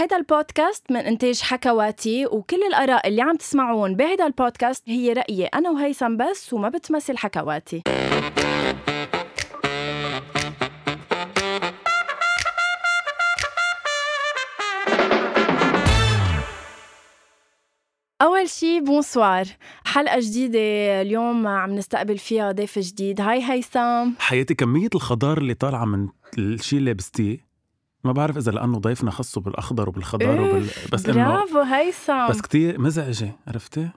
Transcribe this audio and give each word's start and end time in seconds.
هيدا 0.00 0.16
البودكاست 0.16 0.92
من 0.92 0.96
إنتاج 0.96 1.40
حكواتي 1.40 2.26
وكل 2.26 2.62
الآراء 2.62 3.08
اللي 3.08 3.22
عم 3.22 3.36
تسمعون 3.36 3.96
بهيدا 3.96 4.26
البودكاست 4.26 4.88
هي 4.88 5.12
رأيي 5.12 5.46
أنا 5.46 5.70
وهيثم 5.70 6.16
بس 6.16 6.52
وما 6.52 6.68
بتمثل 6.68 7.16
حكواتي. 7.16 7.82
أول 18.22 18.48
شي 18.48 18.80
bonsoir 18.80 19.46
حلقة 19.84 20.20
جديدة 20.20 20.58
اليوم 21.00 21.46
عم 21.46 21.74
نستقبل 21.74 22.18
فيها 22.18 22.52
ضيف 22.52 22.78
جديد. 22.78 23.20
hi 23.20 23.42
هيثم. 23.42 24.10
حياتي 24.18 24.54
كمية 24.54 24.90
الخضار 24.94 25.38
اللي 25.38 25.54
طالعة 25.54 25.84
من 25.84 26.08
الشيء 26.38 26.78
اللي 26.78 26.90
لبستيه 26.90 27.49
ما 28.04 28.12
بعرف 28.12 28.36
إذا 28.36 28.52
لأنه 28.52 28.78
ضيفنا 28.78 29.10
خصه 29.10 29.40
بالأخضر 29.40 29.88
وبالخضار 29.88 30.44
إيه، 30.44 30.50
وبال... 30.50 30.66
بس 30.92 31.02
برافو 31.02 31.60
هيثم. 31.60 32.28
بس 32.28 32.40
كتير 32.40 32.80
مزعجة 32.80 33.32
عرفتي؟ 33.46 33.88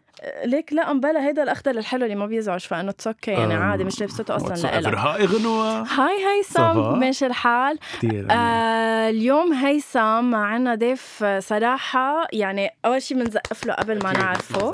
ليك 0.45 0.73
لا 0.73 0.93
مبلا 0.93 1.27
هيدا 1.27 1.43
الأخضر 1.43 1.71
الحلو 1.71 2.03
اللي 2.03 2.15
ما 2.15 2.25
بيزعج 2.25 2.59
فإنه 2.59 2.91
تسكي 2.91 3.31
يعني 3.31 3.53
آه، 3.53 3.57
عادي 3.57 3.83
مش 3.83 3.99
لابسته 4.01 4.35
أصلا 4.35 4.55
whatsoever. 4.55 4.65
لإلك. 4.65 4.97
Hi 4.97 5.25
غنوة. 5.25 5.81
Hi 5.81 6.25
هيثم. 6.25 6.99
ماشي 6.99 7.25
الحال. 7.25 7.79
كتير 7.97 8.27
آه 8.31 9.09
اليوم 9.09 9.53
هيثم 9.53 10.35
عنا 10.35 10.75
ضيف 10.75 11.23
آه، 11.23 11.39
صراحة 11.39 12.27
يعني 12.33 12.69
أول 12.85 13.01
شي 13.01 13.13
بنزقف 13.13 13.65
له 13.65 13.73
قبل 13.73 14.03
ما 14.03 14.13
نعرفه. 14.13 14.71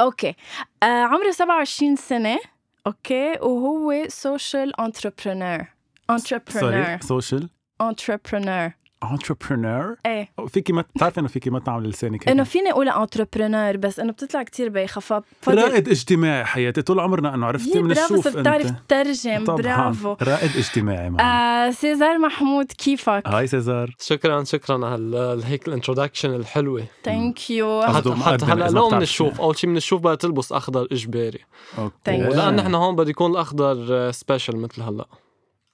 Okay. 0.00 0.34
آه 0.82 0.86
عمره 0.86 1.30
27 1.30 1.96
سنة 1.96 2.38
Okay 2.86 3.32
وهو 3.42 4.04
social 4.08 4.80
entrepreneur 4.80 5.64
entrepreneur 6.10 6.60
sorry 6.60 6.98
social 7.02 7.48
entrepreneur 7.80 8.70
entrepreneur 9.04 9.96
إيه. 10.06 10.28
فيكي 10.48 10.72
ما 10.72 10.84
بتعرفي 10.96 11.20
إنه 11.20 11.28
فيكي 11.28 11.50
ما 11.50 11.58
تعمل 11.58 11.88
لسانك. 11.88 12.28
إنه 12.28 12.44
فيني 12.44 12.70
أقول 12.70 12.88
entrepreneur 12.88 13.76
بس 13.76 14.00
إنه 14.00 14.12
بتطلع 14.12 14.42
كتير 14.42 14.68
بايخة 14.68 15.00
فبفضل 15.00 15.62
رائد 15.62 15.88
اجتماعي 15.88 16.44
حياتي 16.44 16.82
طول 16.82 17.00
عمرنا 17.00 17.34
إنه 17.34 17.46
عرفتي 17.46 17.82
من 17.82 17.90
الشوف 17.90 18.28
بتعرف 18.28 18.66
انت 18.66 18.78
تترجم 18.88 19.44
طبعا. 19.44 19.56
برافو. 19.62 20.16
رائد 20.22 20.56
اجتماعي 20.56 21.10
معنا 21.10 21.68
آه 21.68 21.70
سيزار 21.70 22.18
محمود 22.18 22.72
كيفك؟ 22.72 23.22
Hi 23.26 23.46
سيزار. 23.46 23.94
شكرا 24.00 24.44
شكرا 24.44 24.86
على 24.86 25.40
هيك 25.44 25.68
ال 25.68 25.73
introduction 25.73 26.34
الحلوة. 26.34 26.84
Thank 27.04 27.50
you 27.50 27.82
حتى 27.82 28.44
هلأ 28.44 28.68
لو 28.68 28.82
من 28.82 28.88
بتعرف 28.88 29.02
الشوف 29.02 29.36
شو. 29.36 29.42
أول 29.42 29.58
شيء 29.58 29.70
من 29.70 29.76
الشوف 29.76 30.00
بدها 30.00 30.14
تلبس 30.14 30.52
أخضر 30.52 30.88
إجباري. 30.92 31.40
Okay. 31.78 31.94
Thank 32.08 32.26
you. 32.26 32.30
ولأن 32.30 32.56
نحن 32.56 32.74
هون 32.74 32.96
بده 32.96 33.10
يكون 33.10 33.30
الأخضر 33.30 34.10
special 34.10 34.56
مثل 34.56 34.82
هلأ. 34.82 35.06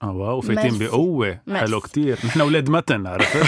آه 0.02 0.10
wow 0.12 0.40
فايتين. 0.40 0.78
بقوة 0.78 1.40
حلو. 1.54 1.80
كتير 1.80 2.18
نحن 2.26 2.40
أولاد 2.40 2.70
متن 2.70 3.06
عرفت 3.06 3.36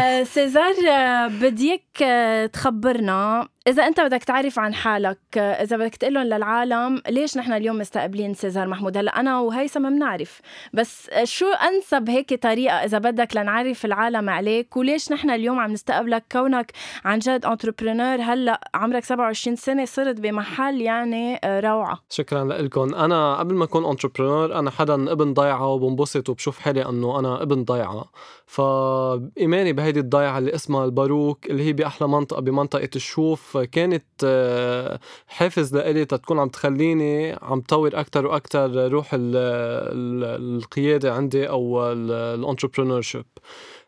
آه 0.00 0.22
سيزار 0.24 0.74
آه 0.90 1.26
بديك 1.26 2.02
آه 2.02 2.46
تخبرنا 2.46 3.48
إذا 3.66 3.86
أنت 3.86 4.00
بدك 4.00 4.24
تعرف 4.24 4.58
عن 4.58 4.74
حالك 4.74 5.18
إذا 5.36 5.76
بدك 5.76 5.96
تقول 5.96 6.14
لهم 6.14 6.24
للعالم 6.24 7.02
ليش 7.08 7.38
نحن 7.38 7.52
اليوم 7.52 7.78
مستقبلين 7.78 8.34
سيزار 8.34 8.68
محمود؟ 8.68 8.96
هلأ 8.96 9.20
أنا 9.20 9.40
وهيثم 9.40 9.88
بنعرف. 9.90 10.40
بس 10.72 11.10
شو 11.24 11.46
أنسب 11.46 12.10
هيك 12.10 12.42
طريقة 12.42 12.74
إذا 12.74 12.98
بدك 12.98 13.36
لنعرف 13.36 13.84
العالم 13.84 14.30
عليك؟ 14.30 14.76
وليش 14.76 15.12
نحن 15.12 15.30
اليوم 15.30 15.58
عم 15.58 15.72
نستقبلك 15.72 16.24
كونك 16.32 16.72
عن 17.04 17.18
جد 17.18 17.46
entrepreneur 17.46 18.20
هلأ 18.20 18.60
عمرك 18.74 19.04
27 19.04 19.56
سنة 19.56 19.84
صرت 19.84 20.20
بمحل 20.20 20.80
يعني 20.80 21.40
آه 21.44 21.60
روعة. 21.60 21.98
شكرا 22.10 22.44
لكم 22.44 22.94
أنا 22.94 23.36
قبل 23.36 23.54
ما 23.54 23.64
أكون 23.64 23.84
entrepreneur 23.84 24.58
أنا 24.58 24.70
حدا 24.70 25.12
ابن 25.12 25.34
ضيعة 25.34 25.66
وبنبسط 25.66 26.28
وبشوف 26.28 26.58
حالي 26.58 26.88
إنه 26.88 27.18
أنا 27.18 27.42
ابن 27.42 27.64
ضيعة. 27.64 28.04
فايماني 28.46 29.72
بهيدي 29.72 30.00
الضيعة 30.00 30.38
اللي 30.38 30.54
اسمها 30.54 30.84
الباروك 30.84 31.46
اللي 31.46 31.62
هي 31.62 31.72
بأحلى 31.72 32.08
منطقة 32.08 32.40
بمنطقة 32.40 32.88
الشوف 32.96 33.51
كانت 33.58 34.04
آه، 34.24 35.00
حافز 35.28 35.76
لإلي 35.76 36.04
تتكون 36.04 36.38
عم 36.38 36.48
تخليني 36.48 37.32
عم 37.42 37.60
طور 37.60 37.90
أكثر 38.00 38.26
وأكثر 38.26 38.92
روح 38.92 39.14
ال- 39.14 39.20
ال- 39.36 40.56
القيادة 40.58 41.14
عندي 41.14 41.48
أو 41.48 41.92
ال 41.92 43.00
entrepreneurship 43.02 43.24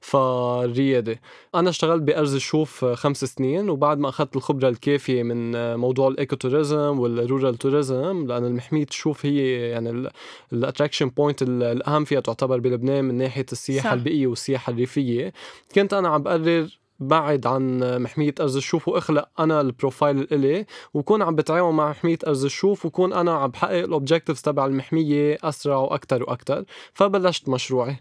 فالريادة 0.01 1.21
أنا 1.55 1.71
اشتغلت 1.71 2.03
بأرز 2.03 2.35
الشوف 2.35 2.85
خمس 2.85 3.25
سنين 3.25 3.71
وبعد 3.71 3.99
ما 3.99 4.09
أخذت 4.09 4.37
الخبرة 4.37 4.69
الكافية 4.69 5.23
من 5.23 5.75
موضوع 5.77 6.09
ال 6.09 6.37
ecotourism 6.37 6.99
وال 7.01 7.17
rural 7.17 7.57
tourism 7.57 8.27
لأن 8.27 8.53
محميه 8.55 8.87
الشوف 8.91 9.27
هي 9.27 9.61
يعني 9.71 10.11
ال 10.53 10.58
attraction 10.58 11.09
point 11.09 11.43
الأهم 11.43 12.05
فيها 12.05 12.21
تعتبر 12.21 12.59
بلبنان 12.61 13.05
من 13.05 13.15
ناحية 13.15 13.47
السياحة 13.53 13.89
صح. 13.89 13.93
البيئية 13.93 14.27
والسياحة 14.27 14.71
الريفية 14.71 15.33
كنت 15.75 15.95
أنا 15.95 16.09
عم 16.09 16.23
بقرر 16.23 16.79
بعد 17.01 17.47
عن 17.47 17.81
محمية 18.03 18.35
أرز 18.41 18.57
الشوف 18.57 18.89
وأخلق 18.89 19.29
أنا 19.39 19.61
ال 19.61 19.68
profile 19.68 20.19
الإلي 20.19 20.67
وكون 20.95 21.23
عم 21.23 21.35
بتعاون 21.37 21.77
مع 21.77 21.91
محمية 21.91 22.19
أرز 22.27 22.45
الشوف 22.45 22.87
وكون 22.87 23.13
أنا 23.13 23.35
عم 23.35 23.51
بحقق 23.51 23.79
ال 23.79 23.84
objectives 23.84 24.43
تبع 24.43 24.67
المحمية 24.67 25.39
أسرع 25.43 25.77
وأكتر 25.77 26.23
وأكتر 26.23 26.65
فبلشت 26.93 27.49
مشروعي. 27.49 27.97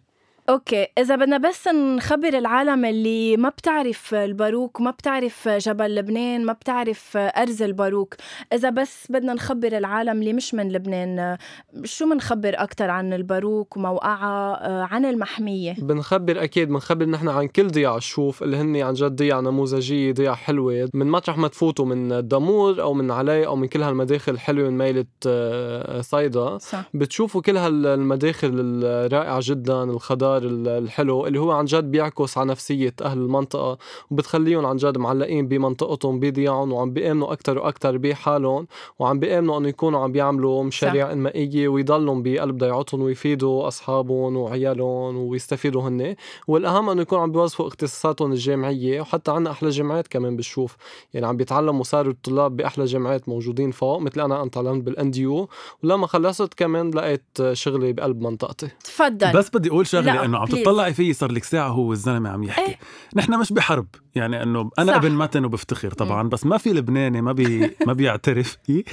okay 0.50 0.88
إذا 0.98 1.16
بدنا 1.16 1.38
بس 1.38 1.68
نخبر 1.68 2.28
العالم 2.28 2.86
اللي 2.86 3.38
ما 3.38 3.50
بتعرف 3.50 4.14
الباروك 4.14 4.82
ما 4.82 4.92
بتعرف 4.92 5.48
جبل 5.50 5.96
لبنان 5.96 6.46
ما 6.46 6.54
بتعرف 6.54 7.18
أرز 7.18 7.62
الباروك 7.62 8.16
إذا 8.54 8.70
بس 8.70 9.08
بدنا 9.10 9.34
نخبر 9.34 9.78
العالم 9.78 10.20
اللي 10.20 10.34
مش 10.34 10.54
من 10.54 10.72
لبنان 10.72 11.38
شو 11.84 12.06
منخبر 12.06 12.54
أكثر 12.56 12.90
عن 12.90 13.14
الباروك 13.14 13.78
وموقعها 13.78 14.68
آه، 14.68 14.88
عن 14.92 15.06
المحمية؟ 15.06 15.76
بنخبر 15.78 16.44
أكيد 16.44 16.70
بنخبر 16.70 17.06
نحن 17.06 17.28
عن 17.28 17.48
كل 17.48 17.68
ضياع 17.68 17.98
الشوف 17.98 18.44
اللي 18.44 18.58
هن 18.58 18.78
عن 18.78 18.94
جد 18.94 19.16
ضياع 19.16 19.40
نموذجية 19.40 20.12
ضياع 20.12 20.36
حلوة. 20.36 20.90
من 20.94 21.08
مطرح 21.08 21.38
ما 21.38 21.48
تفوتوا 21.48 21.86
من 21.86 22.28
دامور 22.28 22.82
أو 22.82 22.94
من 22.94 23.12
علي 23.12 23.46
أو 23.46 23.56
من 23.56 23.68
كل 23.68 23.82
هالمداخل 23.82 24.32
الحلوة 24.32 24.70
من 24.70 24.78
ميلة 24.78 25.06
آه، 25.28 26.02
صيدا 26.02 26.58
صح. 26.58 26.90
بتشوفوا 26.94 27.42
كل 27.42 27.58
هالمداخل 27.58 28.52
الرائعة 28.54 29.40
جدا 29.44 29.84
الخضار 29.84 30.33
ال- 30.38 30.68
الحلو 30.68 31.28
اللي 31.28 31.40
هو 31.40 31.52
عن 31.52 31.66
جد 31.66 31.84
بيعكس 31.92 32.38
على 32.38 32.50
نفسية 32.50 32.94
أهل 33.02 33.18
المنطقة 33.18 33.78
وبتخليهم 34.12 34.66
عن 34.66 34.76
جد 34.78 34.98
معلقين 34.98 35.48
بمنطقتهم 35.48 36.20
بضياعهم 36.20 36.74
وعم 36.74 36.92
بيأمنوا 36.94 37.34
أكثر 37.34 37.58
وأكثر 37.58 37.98
بحالهم 37.98 38.68
وعم 39.00 39.20
بيأمنوا 39.20 39.58
إنه 39.58 39.68
يكونوا 39.68 40.00
عم 40.00 40.12
بيعملوا 40.12 40.64
مشاريع 40.64 41.12
إنمائية 41.12 41.68
ويضلوا 41.68 42.22
بقلب 42.22 42.58
ضيعتهم 42.58 43.02
ويفيدوا 43.02 43.68
أصحابهم 43.68 44.38
وعيالهم 44.38 45.18
ويستفيدوا 45.18 45.82
هن 45.82 46.16
والأهم 46.48 46.90
إنه 46.90 47.02
يكونوا 47.02 47.24
عم 47.24 47.32
بيوظفوا 47.32 47.68
اختصاصاتهم 47.68 48.32
الجامعية 48.32 49.02
وحتى 49.02 49.32
عنا 49.32 49.52
أحلى 49.52 49.70
جامعات 49.70 50.08
كمان 50.08 50.36
بنشوف 50.36 50.76
يعني 51.14 51.26
عم 51.28 51.38
بيتعلموا 51.38 51.84
صاروا 51.84 52.12
الطلاب 52.12 52.58
بأحلى 52.58 52.86
جامعات 52.86 53.30
موجودين 53.30 53.72
فوق 53.72 54.00
مثل 54.00 54.22
أنا 54.22 54.42
أنا 54.42 54.50
تعلمت 54.50 54.84
بالأنديو. 54.84 55.48
ولما 55.84 56.08
خلصت 56.08 56.54
كمان 56.54 56.92
لقيت 56.92 57.22
شغلي 57.54 57.94
بقلب 57.94 58.22
منطقتي. 58.22 58.68
تفضل. 58.84 59.34
بس 59.34 59.50
بدي 59.50 59.70
أقول 59.70 59.88
شغلة. 59.88 60.14
لا، 60.14 60.23
إنه 60.26 60.38
عم. 60.38 60.46
تطلعي 60.46 60.94
فيي 60.94 61.14
صار 61.14 61.32
لك 61.32 61.44
ساعة 61.44 61.68
هو 61.70 61.92
الزلمه 61.94 62.30
عم 62.30 62.44
يحكي. 62.44 62.62
إيه. 62.62 62.78
نحن 63.16 63.40
مش 63.40 63.54
بحرب. 63.54 63.88
يعني 64.16 64.44
إنه 64.44 64.70
أنا 64.80 64.92
صح. 64.92 64.98
ابن 64.98 65.12
متن 65.12 65.46
وبفتخر 65.46 65.92
طبعا 65.92 66.30
بس 66.30 66.46
ما 66.46 66.58
في 66.58 66.70
لبناني 66.74 67.22
ما 67.22 67.32
بي 67.32 67.72
ما 67.88 67.94
بيعترف. 67.94 68.58
إيه، 68.70 68.84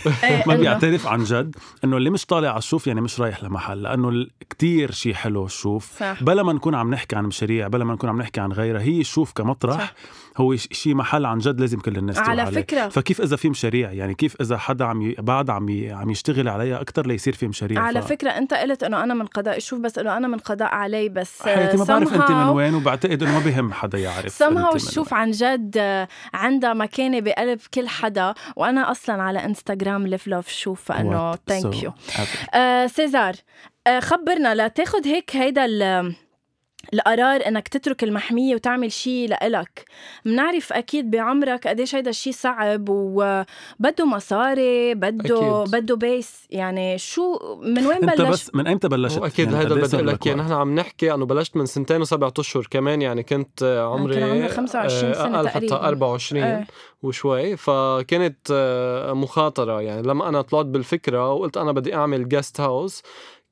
ما 0.46 0.54
إنه- 0.54 0.58
بيعترف 0.58 1.06
عن 1.06 1.24
جد. 1.24 1.56
إنه 1.84 1.96
اللي 1.96 2.10
مش 2.10 2.26
طالع 2.26 2.48
على 2.48 2.58
الشوف 2.58 2.86
يعني 2.86 3.00
مش 3.00 3.20
رايح 3.20 3.44
لمحل 3.44 3.82
لأنه 3.82 4.26
كتير 4.50 4.90
شيء 4.90 5.14
حلو 5.14 5.44
الشوف 5.46 5.98
صح. 6.00 6.22
بلا 6.22 6.42
ما 6.42 6.52
نكون 6.52 6.74
عم 6.74 6.90
نحكي 6.90 7.16
عن 7.16 7.24
مشاريع 7.24 7.68
بلا 7.68 7.84
ما 7.84 7.94
نكون 7.94 8.10
عم 8.10 8.18
نحكي 8.18 8.40
عن 8.40 8.52
غيرها 8.52 8.80
هي 8.82 9.00
الشوف 9.00 9.32
كمطرح 9.32 9.80
صح. 9.80 9.94
هو 10.36 10.56
شيء 10.56 10.94
محل 10.94 11.26
عن 11.26 11.38
جد 11.38 11.60
لازم 11.60 11.78
كل 11.80 11.96
الناس 11.96 12.16
تروح 12.16 12.28
على 12.28 12.42
عليه. 12.42 12.60
فكرة. 12.60 12.88
فكيف 12.88 13.20
إذا 13.20 13.36
في 13.36 13.48
مشاريع؟ 13.48 13.92
يعني 13.92 14.14
كيف 14.14 14.36
إذا 14.40 14.56
حدا 14.58 14.84
عم 14.84 15.02
ي... 15.02 15.14
بعد 15.18 15.50
عم 15.50 15.68
ي... 15.68 15.90
عم 15.92 16.10
يشتغل 16.10 16.48
عليها 16.48 16.80
أكثر 16.80 17.06
ليصير 17.06 17.32
في 17.34 17.48
مشاريع؟ 17.48 17.80
على 17.82 18.02
فكرة 18.02 18.30
أنت 18.30 18.54
قلت 18.54 18.82
إنه 18.82 19.04
أنا 19.04 19.14
من 19.14 19.26
قضاء 19.26 19.56
الشوف 19.56 19.80
بس 19.80 19.98
إنه 19.98 20.16
أنا 20.16 20.28
من 20.28 20.38
قضاء 20.38 20.68
علي 20.74 21.08
بس 21.08 21.19
آه، 21.20 21.44
حياتي 21.54 21.76
ما 21.76 21.84
بعرف 21.84 22.14
أنت 22.14 22.30
من 22.30 22.48
وين 22.48 22.74
وبعتقد 22.74 23.22
إنه 23.22 23.32
ما 23.38 23.44
بهم 23.44 23.72
حدا 23.72 23.98
يعرف 23.98 24.32
سمها 24.32 24.70
والشوف 24.70 25.14
عن 25.14 25.30
جد 25.30 26.06
عندها 26.34 26.72
مكانة 26.74 27.20
بقلب 27.20 27.60
كل 27.74 27.88
حدا 27.88 28.34
وأنا 28.56 28.90
أصلا 28.90 29.22
على 29.22 29.44
انستغرام 29.44 30.06
live 30.06 30.26
love 30.26 30.48
شوف 30.48 30.92
What? 30.92 31.38
thank 31.48 31.82
you. 31.82 31.92
سيزار 32.86 33.34
آه، 33.86 34.00
خبرنا 34.00 34.66
لتاخد 34.66 35.06
هيك 35.06 35.36
هيدا 35.36 35.66
القرار 36.94 37.46
إنك 37.46 37.68
تترك 37.68 38.04
المحمية 38.04 38.54
وتعمل 38.54 38.92
شيء 38.92 39.28
لإلك 39.28 39.84
منعرف 40.24 40.72
أكيد 40.72 41.10
بعمرك 41.10 41.66
قديش 41.66 41.94
هيدا 41.94 42.10
الشيء 42.10 42.32
صعب 42.32 42.88
وبده 42.88 44.04
مصاري 44.04 44.94
بده 44.94 45.62
أكيد. 45.62 45.74
بده 45.74 45.96
base 45.96 46.46
يعني 46.50 46.98
شو 46.98 47.38
من 47.62 47.86
وين 47.86 48.08
أنت 48.08 48.20
بلش 48.20 48.28
بس 48.30 48.54
من 48.54 48.66
أيمتى 48.66 48.88
بلشت؟ 48.88 49.18
واكيد 49.18 49.52
يعني 49.52 49.64
هذا 49.64 49.74
اللي 49.74 49.86
بدي 49.86 49.96
أقول 49.96 50.08
لك؟ 50.08 50.28
نحن 50.28 50.52
عم 50.52 50.74
نحكي 50.74 51.14
إنه 51.14 51.26
بلشت 51.26 51.56
من 51.56 51.66
سنتين 51.66 52.00
وسبعة 52.00 52.32
أشهر 52.38 52.66
كمان 52.70 53.02
يعني 53.02 53.22
كنت 53.22 53.62
عمري 53.62 54.14
كان 54.14 54.30
عمرك 54.30 54.50
25 54.50 55.12
آه، 55.12 55.14
سنة 55.14 55.36
أقل 55.38 55.48
حتى 55.48 55.66
تقريباً. 55.66 55.88
24 55.88 56.42
إيه. 56.42 56.66
وشوي 57.02 57.56
فكانت 57.56 58.52
مخاطرة 59.14 59.80
يعني 59.82 60.02
لما 60.02 60.28
أنا 60.28 60.42
طلعت 60.42 60.66
بالفكرة 60.66 61.32
وقلت 61.32 61.56
أنا 61.56 61.72
بدي 61.72 61.94
أعمل 61.94 62.28
guest 62.28 62.60
house 62.60 63.02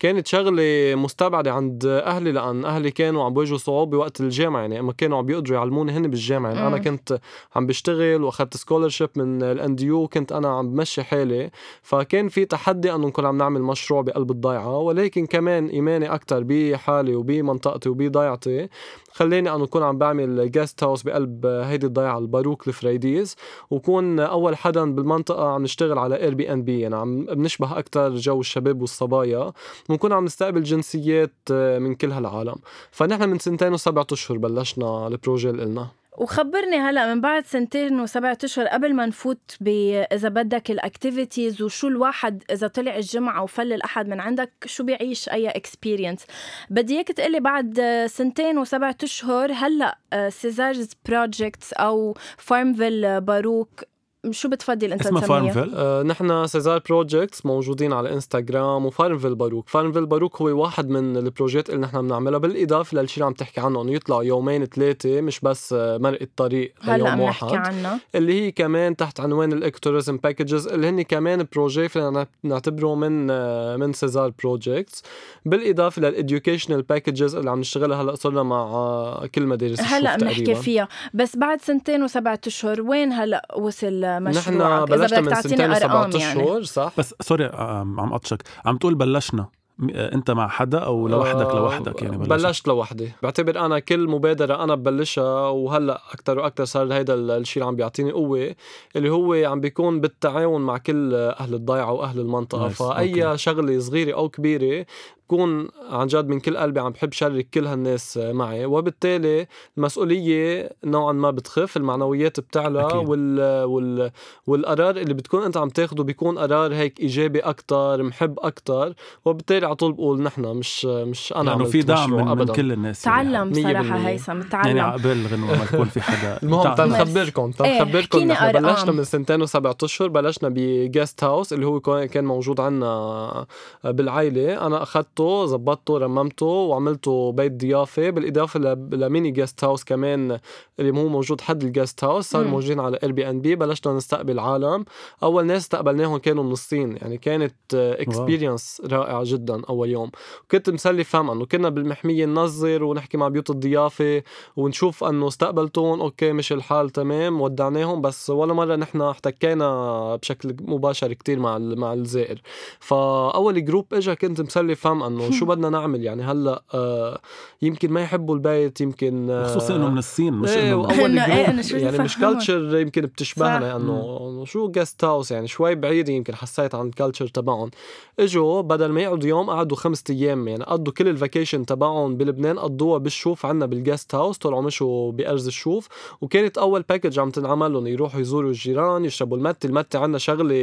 كانت 0.00 0.26
شغلة 0.26 0.94
مستبعدة 0.94 1.52
عند 1.52 1.86
أهلي 1.86 2.32
لأن 2.32 2.64
أهلي 2.64 2.90
كانوا 2.90 3.24
عم 3.24 3.34
بيواجهوا 3.34 3.58
صعوبة 3.58 3.98
وقت 3.98 4.20
الجامعة. 4.20 4.60
يعني 4.60 4.80
إما 4.80 4.92
كانوا 4.92 5.18
عم 5.18 5.26
بيقدروا 5.26 5.58
يعلموني 5.58 5.92
هن 5.92 6.08
بالجامعة. 6.10 6.50
يعني 6.50 6.66
أنا. 6.66 6.78
كنت 6.78 7.20
عم 7.56 7.66
بشتغل 7.66 8.22
وأخذت 8.22 8.56
scholarship 8.56 9.10
من 9.16 9.42
ال 9.42 9.74
NDU 9.74 10.08
كنت 10.08 10.32
أنا 10.32 10.48
عم 10.48 10.70
بمشي 10.70 11.02
حالي. 11.02 11.50
فكان 11.82 12.28
في 12.28 12.44
تحدي 12.44 12.94
أنه 12.94 13.06
نكون 13.06 13.24
عم 13.26 13.38
نعمل 13.38 13.62
مشروع 13.62 14.02
بقلب 14.02 14.30
الضيعة 14.30 14.78
ولكن 14.78 15.26
كمان 15.26 15.66
إيماني 15.66 16.14
أكثر 16.14 16.42
بحالي 16.42 17.14
وبمنطقتي 17.16 17.88
وبضيعتي 17.88 18.68
خلاني 19.12 19.54
أنه 19.54 19.64
اكون 19.64 19.82
عم 19.82 19.98
بعمل 19.98 20.50
guest 20.50 20.84
house 20.84 21.02
بقلب 21.02 21.46
هيدي 21.46 21.86
الضيعة 21.86 22.18
الباروك 22.18 22.68
الفريديز. 22.68 23.36
وكون 23.70 24.20
أول 24.20 24.56
حدا 24.56 24.94
بالمنطقة 24.94 25.48
عم 25.48 25.62
نشتغل 25.62 25.98
على 25.98 26.16
Airbnb 26.16 26.80
يعني 26.80 26.96
عم 26.96 27.24
بنشبه 27.24 27.78
أكثر 27.78 28.16
جو 28.16 28.40
الشباب 28.40 28.80
والصبايا. 28.80 29.52
ونكون 29.88 30.12
عم 30.12 30.24
نستقبل 30.24 30.62
جنسيات 30.62 31.52
من 31.52 31.94
كل 31.94 32.12
هالعالم. 32.12 32.56
فنحن 32.90 33.28
من 33.28 33.38
سنتين 33.38 33.72
وسبعة 33.72 34.06
أشهر 34.12 34.38
بلشنا 34.38 35.06
ال 35.06 35.12
project 35.12 35.50
اللي 35.50 35.62
قلنا. 35.62 35.88
وخبرني 36.18 36.76
هلا 36.76 37.14
من 37.14 37.20
بعد 37.20 37.46
سنتين 37.46 38.00
وسبعة 38.00 38.38
أشهر 38.44 38.66
قبل 38.66 38.94
ما 38.94 39.06
نفوت 39.06 39.56
ب 39.60 39.68
إذا 40.12 40.28
بدك 40.28 40.70
ال 40.70 40.79
activities 40.79 41.62
وشو 41.62 41.88
الواحد 41.88 42.42
إذا 42.50 42.66
طلع 42.66 42.96
الجمعة 42.96 43.42
وفل 43.42 43.72
الاحد 43.72 44.08
من 44.08 44.20
عندك 44.20 44.52
شو 44.66 44.84
بيعيش 44.84 45.28
أي 45.28 45.48
experience 45.48 46.26
بدي 46.70 46.94
إياك 46.94 47.08
تقلي 47.08 47.40
بعد 47.40 47.80
سنتين 48.06 48.58
وسبعة 48.58 48.96
أشهر 49.02 49.52
هلا 49.52 49.98
Cesar's 50.28 50.88
Projects 51.08 51.72
أو 51.72 52.16
Farmville 52.36 53.20
باروك 53.20 53.84
شو 54.30 54.48
بتفضل 54.48 54.92
انت 54.92 55.06
اسمها؟ 55.06 55.20
فارمفيل. 55.20 55.72
آه، 55.74 56.02
نحن 56.02 56.46
Cesar 56.46 56.82
Projects 56.88 57.46
موجودين 57.46 57.92
على 57.92 58.12
انستغرام 58.12 58.86
و 58.86 58.91
Farmville 58.91 59.34
باروك. 59.34 59.68
Farmville 59.68 60.06
باروك 60.06 60.42
هو 60.42 60.46
واحد 60.62 60.88
من 60.88 61.16
ال 61.16 61.22
projects 61.22 61.70
اللي 61.70 61.80
نحن 61.80 62.02
بنعملها. 62.02 62.38
بالإضافة 62.38 62.98
للشيء 63.00 63.16
اللي 63.16 63.26
عم 63.26 63.32
تحكي 63.32 63.60
عنه 63.60 63.82
إنه 63.82 63.92
يطلعوا 63.92 64.22
يومين 64.24 64.64
ثلاثة 64.64 65.20
مش 65.20 65.40
بس 65.40 65.72
آه، 65.72 65.98
مرق 65.98 66.18
الطريق 66.22 66.74
هلا 66.82 67.10
عم 67.10 67.22
نحكي 67.22 67.44
واحد. 67.44 67.56
عنها 67.66 68.00
اللي 68.14 68.42
هي 68.42 68.50
كمان 68.52 68.96
تحت 68.96 69.20
عنوان 69.20 69.52
ال 69.52 69.58
ecotourism 69.58 70.16
packages 70.16 70.66
اللي 70.68 70.88
هن 70.88 71.02
كمان 71.02 71.46
project 71.52 71.88
فينا 71.88 72.26
نعتبره 72.42 72.94
من 72.94 73.30
آه، 73.30 73.76
من 73.76 73.92
Cesar 73.92 74.32
Projects 74.42 75.02
بالإضافة 75.44 76.02
لل 76.02 76.15
educational 76.15 76.82
packages 76.82 77.34
اللي 77.34 77.50
عم 77.50 77.60
نشتغلها 77.60 78.02
هلأ 78.02 78.14
صرنا 78.14 78.42
مع 78.42 78.56
آه، 78.60 79.26
كل 79.34 79.46
مدارس 79.46 79.80
هلأ 79.80 80.16
بنحكي 80.16 80.54
فيها. 80.54 80.88
بس 81.14 81.36
بعد 81.36 81.60
سنتين 81.60 82.02
وسبعة 82.02 82.40
أشهر 82.46 82.80
وين 82.80 83.12
هلأ 83.12 83.48
وصل 83.56 84.07
نحن 84.18 84.54
مشروعك 84.54 84.88
بلشنا 84.90 85.20
من 85.20 85.34
سنتين 85.34 85.70
وسبعة 85.70 85.76
أرقام 86.04 86.20
يعني. 86.20 86.42
اشهر 86.42 86.62
صح؟ 86.62 86.92
بس 86.98 87.14
sorry 87.20 87.44
آم، 87.46 88.00
عم 88.00 88.14
قطشك 88.14 88.42
عم 88.66 88.76
تقول 88.76 88.94
بلشنا. 88.94 89.46
آه، 89.94 90.14
أنت 90.14 90.30
مع 90.30 90.48
حدا 90.48 90.78
أو 90.78 91.08
لوحدك؟ 91.08 91.46
آه، 91.46 91.58
لوحدك 91.58 92.02
يعني 92.02 92.16
بلشت. 92.18 92.30
بلشت 92.46 92.68
لوحدي. 92.68 93.12
بعتبر 93.22 93.58
أنا 93.66 93.78
كل 93.78 94.08
مبادرة 94.08 94.64
أنا 94.64 94.74
ببلشها 94.74 95.48
وهلأ 95.48 96.00
أكثر 96.12 96.38
وأكثر 96.38 96.64
صار 96.64 96.92
هيدا 96.94 97.14
ال- 97.14 97.30
الشيء 97.30 97.62
اللي 97.62 97.68
عم 97.68 97.76
بيعطيني 97.76 98.12
قوة 98.12 98.54
اللي 98.96 99.10
هو 99.10 99.34
عم 99.34 99.60
بيكون 99.60 100.00
بالتعاون 100.00 100.60
مع 100.62 100.78
كل 100.78 101.14
أهل 101.14 101.54
الضيعة 101.54 101.92
وأهل 101.92 102.20
المنطقة. 102.20 102.68
فأي 102.68 103.24
okay. 103.24 103.38
شغلة 103.38 103.78
صغيرة 103.78 104.14
أو 104.16 104.28
كبيرة 104.28 104.86
بكون 105.28 105.68
عن 105.90 106.06
جد 106.06 106.28
من 106.28 106.40
كل 106.40 106.56
قلبي 106.56 106.80
عم 106.80 106.90
بحب 106.92 107.12
شارك 107.12 107.46
كل 107.54 107.66
هالناس 107.66 108.16
معي 108.22 108.64
وبالتالي 108.64 109.46
المسؤولية 109.78 110.70
نوعا 110.84 111.12
ما 111.12 111.30
بتخف 111.30 111.76
المعنويات 111.76 112.40
بتعلى 112.40 112.86
أكيد. 112.86 113.08
وال 113.08 113.64
وال 113.64 114.10
والقرار 114.46 114.96
اللي 114.96 115.14
بتكون 115.14 115.42
أنت 115.44 115.56
عم 115.56 115.68
تاخده 115.68 116.04
بيكون 116.04 116.38
قرار 116.38 116.74
هيك 116.74 117.00
إيجابي 117.00 117.40
أكثر 117.40 118.02
محب 118.02 118.38
أكثر 118.40 118.94
وبالتالي 119.24 119.66
على 119.66 119.74
طول 119.74 119.92
بقول 119.92 120.22
نحن 120.22 120.42
مش 120.44 120.84
مش 120.84 121.32
أنا 121.36 121.50
لأنه 121.50 121.64
في 121.64 121.80
دعم 121.82 122.10
من, 122.10 122.22
من 122.24 122.28
أبداً. 122.28 122.52
كل 122.52 122.72
الناس 122.72 123.06
يعني. 123.06 123.32
تعلم 123.32 123.50
بالمية. 123.50 124.08
هيثم 124.08 124.32
يعني 124.32 124.44
تعلم 124.50 124.80
عقبال 124.80 125.26
غنوة 125.26 125.56
ما 125.58 125.64
يكون 125.72 125.84
في 125.88 126.00
حدا 126.00 126.38
المهم. 126.42 126.74
تنخبركم 126.74 127.52
إيه، 127.64 127.78
تنخبركم 127.78 127.98
احكيني 127.98 128.24
نحن 128.32 128.52
بلشنا. 128.52 128.92
من 128.92 129.04
سنتين 129.04 129.42
وسبعة 129.42 129.76
أشهر 129.82 130.08
بلشنا 130.08 130.48
بجيست 130.52 131.24
هاوس 131.24 131.52
اللي 131.52 131.66
هو 131.66 131.80
كان- 131.80 132.24
موجود 132.24 132.60
عنا 132.60 133.46
بالعائلة 133.84 134.66
أنا 134.66 134.82
اخذته 135.18 135.46
زبطته 135.46 135.98
رممته 135.98 136.46
وعملته 136.46 137.32
بيت 137.32 137.52
ضيافة 137.52 138.10
بالإضافة 138.10 138.60
ل 138.92 139.00
mini 139.00 139.30
guest 139.30 139.64
house 139.64 139.84
كمان 139.84 140.38
اللي 140.80 141.00
هو 141.00 141.08
موجود 141.08 141.40
حد 141.40 141.62
ال 141.62 141.69
guest 141.69 142.04
house 142.04 142.30
صار 142.30 142.44
مم. 142.44 142.50
موجودين 142.50 142.80
على 142.80 142.98
Airbnb 143.02 143.56
بلشنا 143.56 143.92
نستقبل 143.92 144.38
عالم. 144.38 144.84
أول 145.22 145.46
ناس 145.46 145.62
استقبلناهم 145.62 146.16
كانوا 146.16 146.44
من 146.44 146.52
الصين 146.52 146.96
يعني 146.96 147.18
كانت 147.18 147.54
experience 147.74 148.82
رائعة 148.84 149.22
جدا 149.24 149.62
أول 149.68 149.88
يوم. 149.88 150.10
كنت 150.50 150.70
مسلي 150.70 151.04
فهم 151.04 151.30
انه 151.30 151.46
كنا 151.46 151.68
بالمحمية 151.68 152.26
ننظر 152.26 152.84
ونحكي 152.84 153.16
مع 153.16 153.28
بيوت 153.28 153.50
الضيافة 153.50 154.22
ونشوف 154.56 155.04
إنه 155.04 155.28
استقبلتهم 155.28 156.00
okay 156.00 156.32
مش 156.32 156.52
الحال 156.52 156.90
تمام 156.90 157.40
ودعناهم. 157.40 158.00
بس 158.00 158.30
ولا 158.30 158.54
مرة 158.54 158.76
نحن 158.76 159.00
احتكينا 159.02 160.16
بشكل 160.16 160.56
مباشر 160.60 161.12
كتير 161.12 161.38
مع 161.38 161.58
مع 161.58 161.92
الزائر. 161.92 162.42
فأول 162.80 163.64
group 163.64 163.94
اجى 163.94 164.14
كنت 164.14 164.40
مسلي 164.40 164.74
فهم 164.74 165.07
انه 165.08 165.30
شو 165.38 165.46
بدنا 165.46 165.70
نعمل؟ 165.70 166.04
يعني 166.04 166.22
هلأ 166.22 166.62
آه 166.74 167.20
يمكن 167.62 167.92
ما 167.92 168.00
يحبوا 168.00 168.34
البيت 168.34 168.80
يمكن 168.80 169.30
آه 169.30 169.46
خصوصا 169.46 169.76
انه 169.76 169.90
من 169.90 169.98
الصين 169.98 170.32
مش 170.32 170.48
إيه 170.48 171.06
إنه 171.06 171.62
شو 171.62 171.76
يعني 171.76 171.98
مش. 171.98 172.18
culture 172.18 172.76
يمكن 172.76 173.02
بتشبهنا. 173.02 173.76
انه 173.76 174.18
إنه 174.28 174.44
شو 174.44 174.70
guest 174.70 175.04
house 175.04 175.30
يعني 175.30 175.48
شوي 175.48 175.74
بعيدة 175.74 176.12
يمكن 176.12 176.34
حسيت 176.34 176.74
عن 176.74 176.86
ال 176.86 176.91
culture 176.91 177.26
تبعهم. 177.26 177.70
إجوا 178.18 178.60
بدل 178.60 178.86
ما 178.86 179.00
يقعدوا 179.00 179.28
يوم 179.28 179.50
قعدوا 179.50 179.76
خمسة 179.76 180.04
أيام. 180.10 180.48
يعني 180.48 180.64
قضوا 180.64 180.92
كل 180.92 181.08
ال 181.08 181.15
vacation 181.15 181.66
تبعهم 181.66 182.16
بلبنان 182.16 182.58
قضوها 182.58 182.98
بالشوف 182.98 183.46
عنا 183.46 183.66
بال 183.66 183.80
guest 183.80 184.14
house 184.14 184.38
طلعوا 184.38 184.62
مشوا 184.62 185.12
بأرز 185.12 185.46
الشوف. 185.46 185.88
وكانت 186.20 186.58
أول 186.58 186.82
package 186.88 187.18
عم 187.18 187.30
تنعمل 187.30 187.72
لهم 187.72 187.86
يروحوا 187.86 188.20
يزوروا 188.20 188.50
الجيران 188.50 189.04
يشربوا 189.04 189.36
المتي. 189.36 189.68
المتي 189.68 189.98
عنا 189.98 190.18
شغلة 190.18 190.58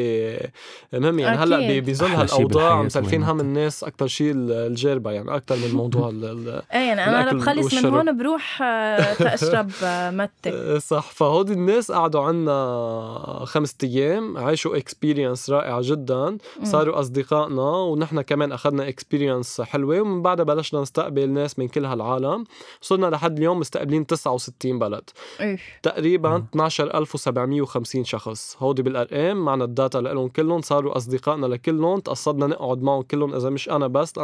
مهم 0.93 1.19
يعني 1.19 1.37
هلأ 1.37 1.79
بظل 1.79 2.07
هالأوضاع 2.07 2.87
تلفين 2.87 3.23
هم. 3.23 3.39
الناس 3.39 3.83
أكثر 3.83 4.07
شيء 4.07 4.31
الجربة 4.35 5.11
يعني 5.11 5.35
أكثر 5.35 5.55
من 5.55 5.71
موضوع 5.71 6.09
إيه 6.15 6.61
يعني 6.71 7.05
أنا 7.05 7.33
بخلص 7.33 7.73
من. 7.73 7.85
هون 7.85 8.17
بروح 8.17 8.61
آه، 8.61 9.13
تأشرب 9.13 9.71
آه، 9.83 10.11
متى 10.21 10.49
آه، 10.49 10.77
صح. 10.77 11.11
فهودي 11.11 11.53
الناس 11.53 11.91
قعدوا 11.91 12.21
عنا 12.21 13.45
خمسة 13.45 13.75
أيام 13.83 14.37
عاشوا 14.37 14.77
اكسبيرينس 14.77 15.49
رائعة 15.49 15.79
جدا. 15.83 16.37
صاروا 16.63 16.99
أصدقائنا 16.99 17.61
ونحن 17.61 18.21
كمان 18.21 18.51
أخذنا 18.51 18.87
اكسبيرينس 18.87 19.61
حلوة 19.61 20.01
ومن 20.01 20.21
بعدها 20.21 20.45
بلشنا 20.45 20.81
نستقبل 20.81 21.29
ناس 21.29 21.59
من 21.59 21.67
كل 21.67 21.85
هالعالم. 21.85 22.43
صرنا 22.81 23.07
لحد 23.07 23.37
اليوم 23.37 23.59
مستقبلين 23.59 24.07
69 24.07 24.79
بلد. 24.79 25.09
إيه. 25.39 25.57
تقريبا 25.83 26.45
12750 26.55 28.03
شخص. 28.03 28.55
هودي 28.59 28.81
بالأرقام 28.81 29.37
معنا 29.45 29.63
الداتا 29.63 29.97
لهم 29.97 30.27
كلهم 30.27 30.61
صاروا 30.61 30.97
أصدقائنا 30.97 31.45
لكلهم. 31.45 31.99
تقصدنا 31.99 32.47
نقعد 32.47 32.81
معهم 32.81 33.01
كلهم 33.01 33.33
إذا 33.33 33.49
مش 33.49 33.69
أنا 33.69 33.87
بس 33.87 34.17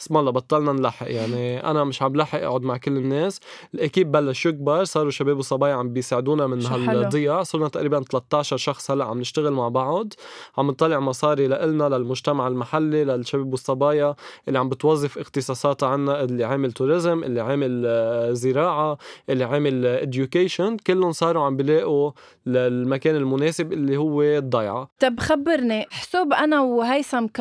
اسم 0.00 0.16
الله 0.16 0.30
بطلنا 0.30 0.72
نلحق. 0.72 1.10
يعني 1.10 1.70
أنا 1.70 1.84
مش 1.84 2.02
عم 2.02 2.16
لحق 2.16 2.38
أقعد 2.40 2.62
مع 2.62 2.76
كل 2.76 2.96
الناس. 2.96 3.40
الإكيب 3.74 4.12
بلش 4.12 4.46
يكبر 4.46 4.84
صاروا 4.84 5.10
شباب 5.10 5.38
وصبايا 5.38 5.74
عم 5.74 5.92
بيساعدونا 5.92 6.46
من. 6.46 6.66
هالضياع 6.66 7.42
صرنا 7.42 7.68
تقريبا 7.68 8.00
13 8.00 8.56
شخص 8.56 8.90
هلأ 8.90 9.04
عم 9.04 9.18
نشتغل 9.20 9.52
مع 9.52 9.68
بعض. 9.68 10.12
عم 10.58 10.70
نطلع 10.70 11.00
مصاري 11.00 11.46
لإلنا 11.46 11.84
للمجتمع 11.88 12.48
المحلي 12.48 13.04
للشباب 13.04 13.50
والصبايا 13.52 14.14
اللي 14.48 14.58
عم 14.58 14.68
بتوظف 14.68 15.18
اختصاصاتها 15.18 15.88
عنا 15.88 16.22
اللي 16.24 16.44
عامل 16.44 16.72
توريزم 16.72 17.24
اللي 17.24 17.40
عامل 17.40 17.82
آه، 17.86 18.32
زراعة 18.32 18.98
اللي 19.30 19.44
عامل 19.44 19.86
اديوكيشن 19.86 20.76
كلهم 20.76 21.12
صاروا 21.12 21.42
عم 21.44 21.56
بيلاقوا 21.56 22.10
للمكان 22.46 23.16
المناسب 23.16 23.72
اللي 23.72 23.96
هو 23.96 24.22
الضيعة. 24.22 24.88
طب 24.98 25.20
خبرني 25.20 25.86
حسب 25.90 26.32
أنا 26.32 26.60
وهيثم 26.60 27.26
ك 27.26 27.40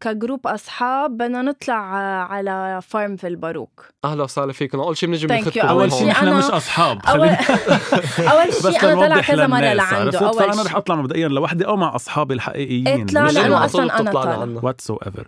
كجروب 0.00 0.46
أصحاب 0.46 1.19
بدنا 1.20 1.42
نطلع 1.42 2.00
آه، 2.00 2.22
على 2.24 2.80
فارم 2.82 3.16
في 3.16 3.26
الباروك. 3.26 3.84
أهلا 4.04 4.22
وسهلا 4.24 4.52
فيكم. 4.52 4.80
أول 4.80 4.96
شيء 4.96 5.08
بنجي 5.08 5.60
أول 5.62 5.68
أول 5.68 5.90
شيء 5.90 5.98
شيء 5.98 6.08
نحن 6.08 6.26
أنا- 6.26 6.44
مش 6.44 6.50
أصحاب. 6.50 7.00
اول 7.06 7.28
أول 8.32 8.52
شيء 8.52 8.82
أنا 8.92 9.06
طلع 9.06 9.20
كذا 9.20 9.46
مره 9.46 9.60
لعنده 9.72 10.18
أول 10.18 10.38
فانا 10.38 10.62
رح 10.62 10.68
شيء 10.68 10.76
اطلع 10.76 10.94
مبدئيا 10.96 11.28
لوحدي 11.28 11.66
أو 11.66 11.76
مع 11.76 11.94
اصحابي 11.94 12.34
الحقيقيين. 12.34 12.88
اطلع 13.18 13.20
على 13.20 13.68
طول 13.68 13.90
أنا 13.90 14.02
بتطلع 14.02 14.22
طالع. 14.22 14.36
لعنا 14.36 14.60
واتس 14.62 14.90
ايفر 14.90 15.26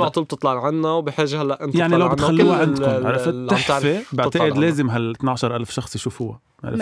على 0.00 0.10
طول 0.10 0.24
بتطلع 0.24 0.66
عنا. 0.66 0.88
وبحاجة 0.90 1.42
هلأ 1.42 1.64
أنتم 1.64 1.78
يعني 1.78 1.96
لو 1.96 2.08
بتخلوها 2.08 2.58
عندكم 2.60 3.06
عرفت؟ 3.06 3.34
تحفة. 3.50 4.02
بعتقد. 4.12 4.58
لازم 4.58 4.90
هال 4.90 5.10
12000 5.10 5.70
شخص 5.70 5.96
يشوفوها. 5.96 6.40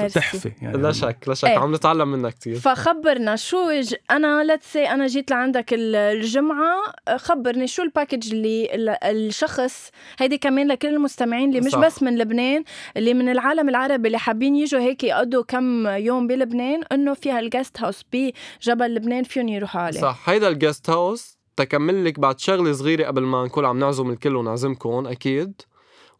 تحفة 0.08 0.52
يعني. 0.62 0.78
لا 0.78 0.92
شك 0.92 1.16
لا 1.26 1.34
شك 1.34 1.48
إيه. 1.48 1.58
عم 1.58 1.74
نتعلم 1.74 2.08
منها 2.08 2.30
كتير. 2.30 2.54
فخبرنا 2.56 3.36
شو 3.36 3.80
ج... 3.80 3.94
أنا 4.10 4.44
let's 4.44 4.72
say 4.72 4.88
أنا 4.88 5.06
جيت 5.06 5.30
لعندك 5.30 5.72
ال- 5.72 5.96
الجمعة 5.96 6.76
خبرني 7.16 7.66
شو 7.66 7.82
ال 7.82 7.88
package 7.89 8.32
اللي 8.32 8.74
ال- 8.74 9.04
الشخص 9.04 9.90
هيدي 10.18 10.38
كمان 10.38 10.68
لكل 10.68 10.88
المستمعين 10.88 11.48
اللي 11.48 11.60
مش 11.60 11.72
صح. 11.72 11.78
بس 11.78 12.02
من 12.02 12.18
لبنان 12.18 12.64
اللي 12.96 13.14
من 13.14 13.28
العالم 13.28 13.68
العربي 13.68 14.06
اللي 14.08 14.18
حابين 14.18 14.56
يجوا 14.56 14.80
هيك 14.80 15.04
يقضوا 15.04 15.42
كم 15.42 15.86
يوم 15.86 16.26
بلبنان 16.26 16.80
إنه 16.92 17.14
فيها 17.14 17.40
ال 17.40 17.47
guest 17.47 17.80
house 17.80 18.02
بجبل 18.12 18.94
لبنان 18.94 19.22
فيهم 19.24 19.48
يروحوا 19.48 19.80
عليه. 19.80 20.00
صح 20.00 20.28
هيدا 20.28 20.48
ال 20.48 20.55
guest 20.55 20.90
house 20.90 21.38
تكمل 21.56 22.04
لك 22.04 22.20
بعد 22.20 22.40
شغلة 22.40 22.72
صغيرة 22.72 23.06
قبل 23.06 23.22
ما 23.22 23.44
نكون 23.44 23.64
عم 23.64 23.78
نعزم 23.78 24.10
الكل 24.10 24.36
ونعزمكم 24.36 25.06
أكيد. 25.06 25.62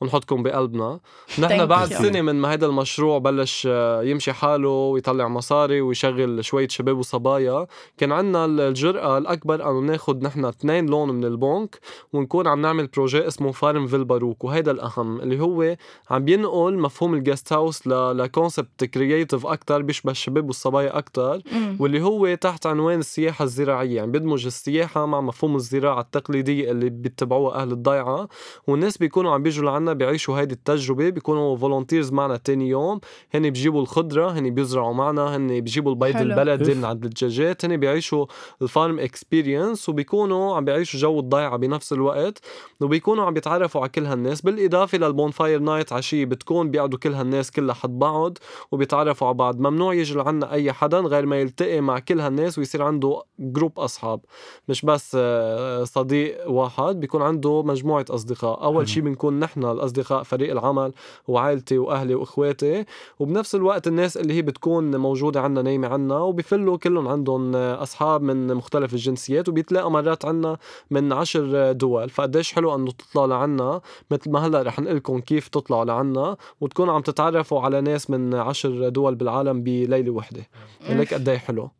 ونحطكم 0.02 0.42
بقلبنا. 0.42 1.00
نحن 1.38 1.66
بعد 1.66 1.88
you. 1.88 2.02
سنة 2.02 2.20
من 2.20 2.34
ما 2.34 2.52
هذا 2.52 2.66
المشروع 2.66 3.18
بلش 3.18 3.68
آه، 3.70 4.02
يمشي 4.02 4.32
حاله 4.32 4.68
ويطلع 4.68 5.28
مصاري 5.28 5.80
ويشغل 5.80 6.44
شوية 6.44 6.68
شباب 6.68 6.98
وصبايا. 6.98 7.66
كان 7.98 8.12
عندنا 8.12 8.44
الجرأة 8.44 9.18
الأكبر 9.18 9.70
أنه 9.70 9.80
ناخد 9.80 10.22
نحن 10.22 10.44
اثنين 10.44 10.86
loan 10.86 11.10
من 11.10 11.24
البنك 11.24 11.78
ونكون 12.12 12.46
عم 12.46 12.62
نعمل 12.62 12.86
projet 12.86 13.26
اسمه 13.26 13.52
فارم 13.52 13.86
فيل 13.86 14.04
باروك 14.04 14.44
وهيدا 14.44 14.70
الأهم 14.70 15.20
اللي 15.20 15.40
هو 15.40 15.76
عم 16.10 16.24
بينقل 16.24 16.78
مفهوم 16.78 17.14
ال 17.14 17.21
guest 17.21 17.52
house 17.52 17.86
ل 17.86 17.99
concept 17.99 18.84
creative 18.84 19.46
أكتر 19.46 19.82
بيشبه 19.82 20.10
الشباب 20.10 20.46
والصبايا 20.46 21.02
مم. 21.18 21.76
واللي 21.80 22.02
هو 22.02 22.34
تحت 22.34 22.66
عنوان 22.66 22.98
السياحة 22.98 23.42
الزراعية. 23.44 23.96
يعني 23.96 24.10
بيدمج 24.10 24.46
السياحة 24.46 25.06
مع 25.06 25.20
مفهوم 25.20 25.56
الزراعة 25.56 26.00
التقليدية 26.00 26.70
اللي 26.70 26.90
بيتبعوها 26.90 27.62
أهل 27.62 27.72
الضيعة. 27.72 28.28
والناس 28.66 28.98
بيكونوا 28.98 29.32
عم 29.32 29.42
بيجوا 29.42 29.64
لعنا 29.64 29.91
بيعيشوا 29.92 30.40
هيدي 30.40 30.54
التجربة 30.54 31.08
بيكونوا 31.10 31.56
volunteers 31.56 32.12
معنا 32.12 32.36
تاني 32.36 32.68
يوم 32.68 33.00
هن 33.34 33.42
بيجيبوا 33.42 33.82
الخضرة 33.82 34.30
هن 34.30 34.50
بيزرعوا 34.54 34.94
معنا 34.94 35.36
هن 35.36 35.60
بيجيبوا 35.60 35.92
البيض 35.92 36.14
حلو. 36.14 36.30
البلدي. 36.30 36.74
من 36.74 36.84
عند 36.84 37.04
الدجاجات 37.04 37.64
هن 37.64 37.76
بيعيشوا 37.76 38.26
ال 38.62 38.70
farm 38.70 38.98
experience 38.98 39.88
وبيكونوا 39.88 40.56
عم 40.56 40.64
بيعيشوا 40.64 41.00
جو 41.00 41.20
الضيعة 41.20 41.56
بنفس 41.56 41.92
الوقت 41.92 42.38
وبيكونوا 42.80 43.24
عم 43.24 43.34
بيتعرفوا 43.34 43.80
على 43.80 43.88
كل 43.90 44.06
هالناس 44.06 44.40
بالإضافة 44.42 44.98
لل 44.98 45.12
bonfire 45.12 45.58
night 45.60 45.92
عشية 45.92 46.24
بتكون 46.24 46.70
بيقعدوا 46.70 46.98
كل 46.98 47.14
هالناس 47.14 47.50
كلها 47.50 47.74
حد 47.74 47.98
بعض 47.98 48.38
وبيتعرفوا 48.72 49.26
على 49.28 49.36
بعض 49.36 49.60
ممنوع 49.60 49.94
يجي 49.94 50.14
لعنا 50.14 50.52
أي 50.52 50.72
حدا 50.72 51.00
غير 51.00 51.26
ما 51.26 51.40
يلتقي 51.40 51.80
مع 51.80 51.98
كل 51.98 52.20
هالناس 52.20 52.58
ويصير 52.58 52.82
عنده 52.82 53.22
group 53.38 53.78
أصحاب 53.78 54.20
مش 54.68 54.82
بس 54.84 55.16
آه، 55.20 55.84
صديق 55.84 56.50
واحد 56.50 57.00
بيكون 57.00 57.22
عنده 57.22 57.62
مجموعة 57.62 58.04
أصدقاء 58.10 58.62
أول 58.64 58.76
حلو. 58.76 58.84
شي 58.86 59.00
بنكون 59.00 59.40
نحن 59.40 59.64
الأصدقاء 59.82 60.22
فريق 60.22 60.50
العمل 60.50 60.92
وعائلتي 61.28 61.78
وأهلي 61.78 62.14
وإخواتي. 62.14 62.84
وبنفس 63.18 63.54
الوقت 63.54 63.86
الناس 63.86 64.16
اللي 64.16 64.34
هي 64.34 64.42
بتكون 64.42 64.96
موجودة 64.96 65.40
عنا 65.40 65.62
نايمة 65.62 65.88
عنا 65.88 66.18
وبيفلوا 66.18 66.76
كلهم 66.76 67.08
عندهم 67.08 67.56
أصحاب 67.56 68.22
من 68.22 68.54
مختلف 68.54 68.92
الجنسيات 68.92 69.48
وبيتلاقوا 69.48 69.90
مرات 69.90 70.24
عنا 70.24 70.56
من 70.90 71.12
عشر 71.12 71.72
دول. 71.72 72.10
فقديش 72.10 72.52
حلو 72.52 72.74
أنه 72.74 72.90
تطلعوا 72.90 73.26
لعنا 73.26 73.80
مثل 74.10 74.30
ما 74.30 74.46
هلأ 74.46 74.62
رح 74.62 74.80
نقلكم 74.80 75.20
كيف 75.20 75.48
تطلعوا 75.48 75.84
لعنا 75.84 76.36
وتكونوا 76.60 76.94
عم 76.94 77.00
تتعرفوا 77.00 77.60
على 77.60 77.80
ناس 77.80 78.10
من 78.10 78.34
عشر 78.34 78.88
دول 78.88 79.14
بالعالم 79.14 79.62
بليلة 79.62 80.10
وحدة. 80.10 80.48
لك 80.90 81.14
قد 81.14 81.30
حلو. 81.30 81.70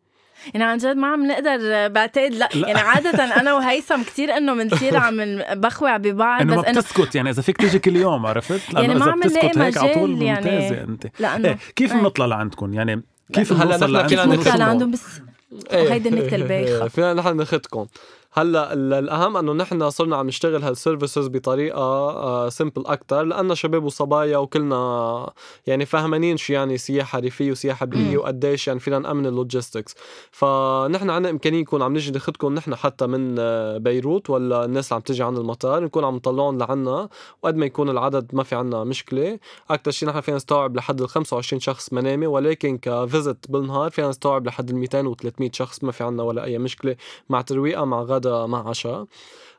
يعني 0.55 0.65
عن 0.65 0.79
جد 0.79 0.97
ما 0.97 1.07
عم 1.07 1.27
نقدر 1.27 1.89
بعتقد 1.89 2.35
لا, 2.35 2.49
لا. 2.55 2.69
يعني 2.69 2.81
عادة 2.81 3.25
أنا 3.41 3.55
وهيثم 3.55 4.03
كتير 4.03 4.37
إنه 4.37 4.55
بنصير 4.55 4.97
عم 4.97 5.43
بخوع 5.53 5.97
ببعض 5.97 6.43
بس 6.43 6.57
ما 6.57 6.69
إنه 6.69 6.81
بتسكت 6.81 7.15
يعني 7.15 7.31
إذا 7.31 7.43
فيك 7.43 7.57
تيجي 7.57 7.79
كل 7.79 7.97
يوم 7.97 8.27
عرفت؟ 8.27 8.61
لأنه 8.73 8.81
يعني 8.81 8.95
ما 8.95 9.05
إذا 9.05 9.13
عم 9.13 9.21
بتسكت 9.21 9.45
نلاقي 9.45 9.67
هيك 9.67 9.79
على 9.79 9.95
طول 9.95 10.11
مجال 10.11 10.27
يعني. 10.27 10.51
ممتازة 10.51 10.83
انت 10.83 11.07
لأنه 11.21 11.49
إيه 11.49 11.59
كيف 11.77 11.93
إيه. 11.93 12.01
بنطلع 12.01 12.27
لعندكم 12.27 12.75
يعني 12.75 13.03
كيف 13.33 13.53
هلا 13.53 13.65
بنوصل 13.65 13.93
لعندكم 13.93 14.15
نختم. 14.15 14.33
نطلع 14.33 14.57
لعندهم 14.57 14.91
بس 14.91 15.21
إيه. 15.73 15.93
هيدي 15.93 16.09
النكتة 16.09 16.35
البايخة. 16.35 16.89
فينا 16.89 17.15
نحن 17.15 17.37
ناخدكم 17.37 17.87
هلأ 18.35 18.73
ال- 18.73 18.93
الأهم 18.93 19.37
إنه 19.37 19.53
نحن 19.53 19.91
صرنا 19.91 20.17
عم 20.17 20.27
نشتغل 20.27 20.63
هال 20.63 20.76
services 20.76 21.29
بطريقة 21.29 22.49
simple 22.49 22.87
أكثر 22.87 23.23
لأنه 23.23 23.55
شباب 23.55 23.85
وصبايا 23.85 24.37
وكلنا 24.39 25.31
يعني 25.67 25.87
فاهمانين 25.87 26.37
شو 26.37 26.53
يعني 26.53 26.79
سياحة 26.79 27.19
ريفية 27.19 27.51
وسياحة 27.51 27.87
بيئية. 27.87 28.19
وقديش 28.19 28.67
يعني 28.69 28.81
فينا 28.81 28.99
نأمن 28.99 29.27
ال 29.27 29.34
logistics 29.34 29.95
فنحن 30.31 31.11
عندنا 31.11 31.31
إمكانية 31.31 31.61
نكون 31.61 31.83
عم 31.83 31.93
نجي 31.95 32.11
ناخدكم 32.11 32.55
نحن 32.55 32.75
حتى 32.75 33.07
من 33.07 33.37
آه، 33.39 33.79
بيروت 33.79 34.31
ولا 34.31 34.65
الناس 34.65 34.87
اللي 34.89 34.95
عم 34.97 35.01
تجي 35.03 35.23
عن 35.23 35.37
المطار 35.37 35.85
نكون 35.85 36.05
عم 36.05 36.17
نطلعهم 36.17 36.59
لعنا 36.59 37.09
وقد 37.43 37.57
ما 37.57 37.67
يكون 37.67 37.89
العدد 37.91 38.27
ما 38.33 38.43
في 38.43 38.55
عنا 38.55 38.85
مشكلة 38.85 39.39
أكثر 39.71 39.91
شيء 39.91 40.09
نحن 40.09 40.21
فينا 40.21 40.37
نستوعب 40.37 40.77
لحد 40.77 41.01
ال 41.01 41.09
25 41.09 41.61
شخص 41.61 41.93
منامه 41.93 42.27
ولكن 42.27 42.79
ك 42.79 42.91
visit 42.91 43.51
بالنهار 43.51 43.91
فينا 43.91 44.09
نستوعب 44.09 44.47
لحد 44.47 44.71
ال 44.71 44.77
200 44.77 45.07
و 45.09 45.15
300 45.15 45.51
شخص 45.55 45.85
ما 45.85 45.93
في 45.93 46.05
عنا 46.05 46.23
ولا 46.23 46.45
أي 46.45 46.59
مشكلة 46.59 46.97
مع 47.29 47.41
ترويقة 47.41 47.85
مع 47.85 48.03
غدا 48.03 48.22
مع 48.27 48.69
عشاء. 48.69 48.93
آه 48.93 49.07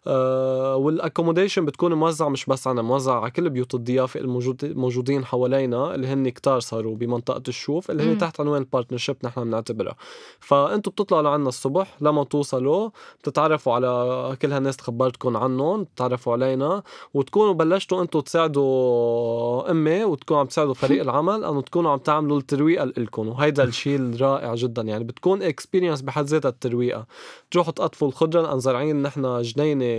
وال 0.05 0.27
accommodation 0.27 1.65
بتكون 1.65 1.93
موزعة 1.93 2.29
مش 2.29 2.45
بس 2.45 2.67
عنا 2.67 2.81
موزعة 2.81 3.19
على 3.19 3.31
كل 3.31 3.49
بيوت 3.49 3.75
الضيافة 3.75 4.19
الموجود 4.19 4.65
موجودين 4.65 5.25
حوالينا 5.25 5.95
اللي 5.95 6.07
هن 6.07 6.29
كتار 6.29 6.59
صاروا 6.59 6.95
بمنطقة 6.95 7.43
الشوف 7.47 7.91
اللي 7.91 8.03
هن. 8.03 8.17
تحت 8.17 8.39
عنوان 8.39 8.61
ال 8.61 8.66
partnership 8.66 9.15
نحن 9.23 9.43
بنعتبرها 9.43 9.95
فانتم 10.39 10.91
بتطلعوا 10.91 11.23
لعنا 11.23 11.49
الصبح 11.49 11.97
لما 12.01 12.23
توصلوا 12.23 12.89
بتتعرفوا 13.19 13.73
على 13.73 14.37
كل 14.41 14.51
هالناس 14.51 14.77
تخبرتكم 14.77 15.37
عنهم 15.37 15.83
بتتعرفوا 15.83 16.33
علينا 16.33 16.83
وتكونوا 17.13 17.53
بلشتوا 17.53 18.01
أنتم 18.01 18.19
تساعدوا 18.19 19.71
أمي 19.71 20.03
وتكونوا 20.03 20.41
عم 20.41 20.47
تساعدوا 20.47 20.73
فريق 20.73 21.01
العمل 21.07 21.43
أنه 21.43 21.61
تكونوا 21.61 21.91
عم 21.91 21.99
تعملوا 21.99 22.37
الترويقة 22.37 22.85
لكم 22.85 23.27
وهيدا 23.27 23.63
الشيء 23.63 23.99
الرائع 23.99 24.55
جدا. 24.55 24.81
يعني 24.81 25.03
بتكون 25.03 25.43
experience 25.43 26.01
بحد 26.01 26.25
ذاتها 26.25 26.49
الترويقة. 26.49 27.05
تروحوا 27.51 27.71
تقطفوا 27.73 28.07
الخضرة 28.07 28.41
لأن 28.41 28.59
زارعين 28.59 29.01
نحن 29.01 29.41
جنينة 29.41 29.92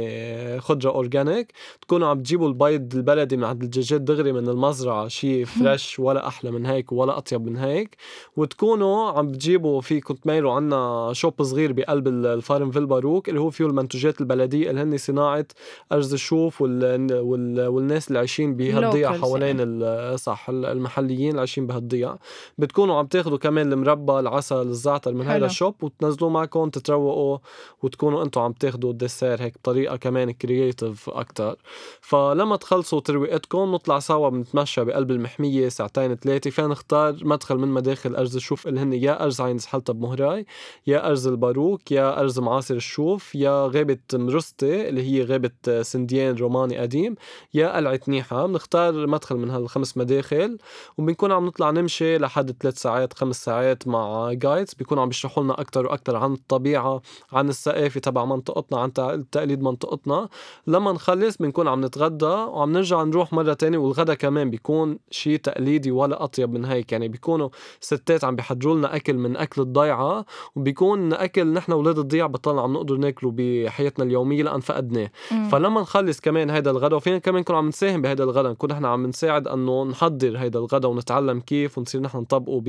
خضره 0.58 0.90
organic 0.90 1.52
تكونوا 1.80 2.08
عم 2.08 2.22
تجيبوا 2.22 2.48
البيض 2.48 2.94
البلدي 2.94 3.36
من 3.36 3.44
عند 3.44 3.62
الدجاجات 3.62 4.00
دغري 4.00 4.32
من 4.32 4.48
المزرعة 4.48 5.08
شيء 5.08 5.44
fresh 5.44 5.98
ولا 6.04 6.26
أحلى 6.28 6.50
من 6.50 6.66
هيك 6.66 6.92
ولا 6.92 7.18
أطيب 7.18 7.46
من 7.46 7.56
هيك. 7.56 7.96
وتكونوا 8.36 9.10
عم 9.10 9.28
بتجيبوا 9.28 9.80
فيكم 9.80 10.14
تميلوا 10.14 10.52
عنا 10.52 11.10
shop 11.12 11.42
صغير 11.42 11.72
بقلب 11.72 12.08
ال- 12.08 12.26
الفارم 12.26 12.70
فيل 12.70 12.86
باروك 12.86 13.28
اللي 13.28 13.40
هو 13.40 13.50
فيه 13.50 13.66
المنتوجات 13.66 14.20
البلدية 14.20 14.70
اللي 14.70 14.80
هن 14.80 14.96
صناعة 14.98 15.46
أرز 15.92 16.12
الشوف 16.12 16.62
وال... 16.62 17.12
وال... 17.20 17.66
والناس 17.66 18.08
اللي 18.08 18.18
عايشين 18.18 18.56
بهالضيعة 18.56 19.12
Locals 19.16 19.20
حوالين 19.20 19.56
ال- 19.60 20.18
صح 20.20 20.48
ال- 20.48 20.64
المحليين 20.64 21.28
اللي 21.30 21.38
عايشين 21.40 21.66
بهالضيعة. 21.66 22.18
بتكونوا 22.58 22.94
عم 22.98 23.06
تاخذوا 23.06 23.38
كمان 23.38 23.72
المربى 23.72 24.18
العسل 24.18 24.56
الزعتر 24.56 25.14
من 25.14 25.24
حلو. 25.28 25.46
ال 25.46 25.52
shop 25.52 25.74
وتنزلوه 25.82 26.30
معكم 26.30 26.68
تتروقوا 26.68 27.38
وتكونوا 27.82 28.24
أنتم 28.24 28.40
عم 28.40 28.52
تاخذوا 28.52 28.90
ال 28.90 28.97
dessert 28.97 29.42
هيك 29.42 29.54
بطريقة 29.54 29.83
كمان 29.96 30.30
creative 30.30 31.10
أكثر 31.10 31.56
فلما 32.00 32.56
تخلصوا 32.56 33.00
ترويقتكم 33.00 33.72
نطلع 33.74 33.98
سوا 33.98 34.28
بنتمشى 34.28 34.84
بقلب 34.84 35.10
المحمية 35.10 35.68
ساعتين 35.68 36.14
ثلاثة. 36.14 36.50
فينا 36.50 36.68
نختار 36.68 37.16
مدخل 37.22 37.56
من 37.58 37.68
مداخل 37.68 38.16
أرز 38.16 38.36
الشوف 38.36 38.66
اللي 38.68 38.80
هن 38.80 38.92
يا 38.92 39.24
أرز 39.24 39.40
عين 39.40 39.60
زحلتا 39.60 39.92
بمهراي 39.92 40.46
يا 40.86 41.08
أرز 41.08 41.26
الباروك 41.26 41.92
يا 41.92 42.20
أرز 42.20 42.38
معاصر 42.38 42.74
الشوف 42.74 43.34
يا 43.34 43.66
غابة 43.66 43.98
مرستي 44.14 44.88
اللي 44.88 45.02
هي 45.02 45.24
غابة 45.24 45.82
سنديان 45.82 46.34
روماني 46.36 46.78
قديم 46.78 47.14
يا 47.54 47.76
قلعة 47.76 48.00
نيحه 48.08 48.46
بنختار 48.46 49.06
مدخل 49.06 49.36
من 49.36 49.50
هالخمس 49.50 49.96
مداخل. 49.96 50.58
وبنكون 50.98 51.32
عم 51.32 51.46
نطلع 51.46 51.70
نمشي 51.70 52.18
لحد 52.18 52.56
ثلاث 52.62 52.78
ساعات 52.78 53.12
خمس 53.12 53.44
ساعات 53.44 53.88
مع 53.88 54.32
جايدز 54.32 54.74
بيكونوا 54.74 55.02
عم 55.02 55.08
بيشرحوا 55.08 55.42
لنا 55.44 55.60
أكثر 55.60 55.86
وأكثر 55.86 56.16
عن 56.16 56.32
الطبيعة 56.32 57.02
عن 57.32 57.48
الثقافة 57.48 58.00
تبع 58.00 58.24
منطقتنا 58.24 58.78
عن 58.80 58.92
تع- 58.92 59.16
تقاليد 59.32 59.62
منطقتنا 59.74 60.28
لما 60.66 60.92
نخلص 60.92 61.36
بنكون 61.36 61.68
عم 61.68 61.84
نتغدى 61.84 62.24
وعم 62.24 62.72
نرجع 62.72 63.02
نروح 63.02 63.32
مرة 63.32 63.52
تانية 63.52 63.78
والغدا 63.78 64.14
كمان 64.14 64.50
بيكون 64.50 64.98
شيء 65.10 65.36
تقليدي 65.36 65.90
ولا 65.90 66.24
أطيب 66.24 66.52
من 66.52 66.64
هيك. 66.64 66.92
يعني 66.92 67.08
بيكونوا 67.08 67.48
ستات 67.80 68.24
عم 68.24 68.36
بيحضروا 68.36 68.74
لنا 68.74 68.96
أكل 68.96 69.14
من 69.14 69.36
أكل 69.36 69.62
الضيعة 69.62 70.24
وبيكون 70.56 71.12
أكل 71.12 71.52
نحن 71.52 71.72
أولاد 71.72 71.98
الضيعة 71.98 72.28
بطلنا 72.28 72.62
عم 72.62 72.72
نقدر 72.72 72.96
ناكله 72.96 73.32
بحياتنا 73.36 74.04
اليومية 74.04 74.42
لأن 74.42 74.60
فقدناه. 74.60 75.10
فلما 75.50 75.80
نخلص 75.80 76.20
كمان 76.20 76.50
هيدا 76.50 76.70
الغدا 76.70 76.96
وفينا 76.96 77.18
كمان 77.18 77.40
نكون 77.40 77.56
عم 77.56 77.68
نساهم 77.68 78.02
بهيدا 78.02 78.24
الغدا 78.24 78.50
نكون 78.50 78.70
نحن 78.70 78.84
عم 78.84 79.06
نساعد 79.06 79.48
إنه 79.48 79.84
نحضر 79.84 80.38
هيدا 80.38 80.58
الغدا 80.58 80.88
ونتعلم 80.88 81.40
كيف 81.40 81.78
ونصير 81.78 82.00
نحن 82.00 82.18
نطبقه 82.18 82.62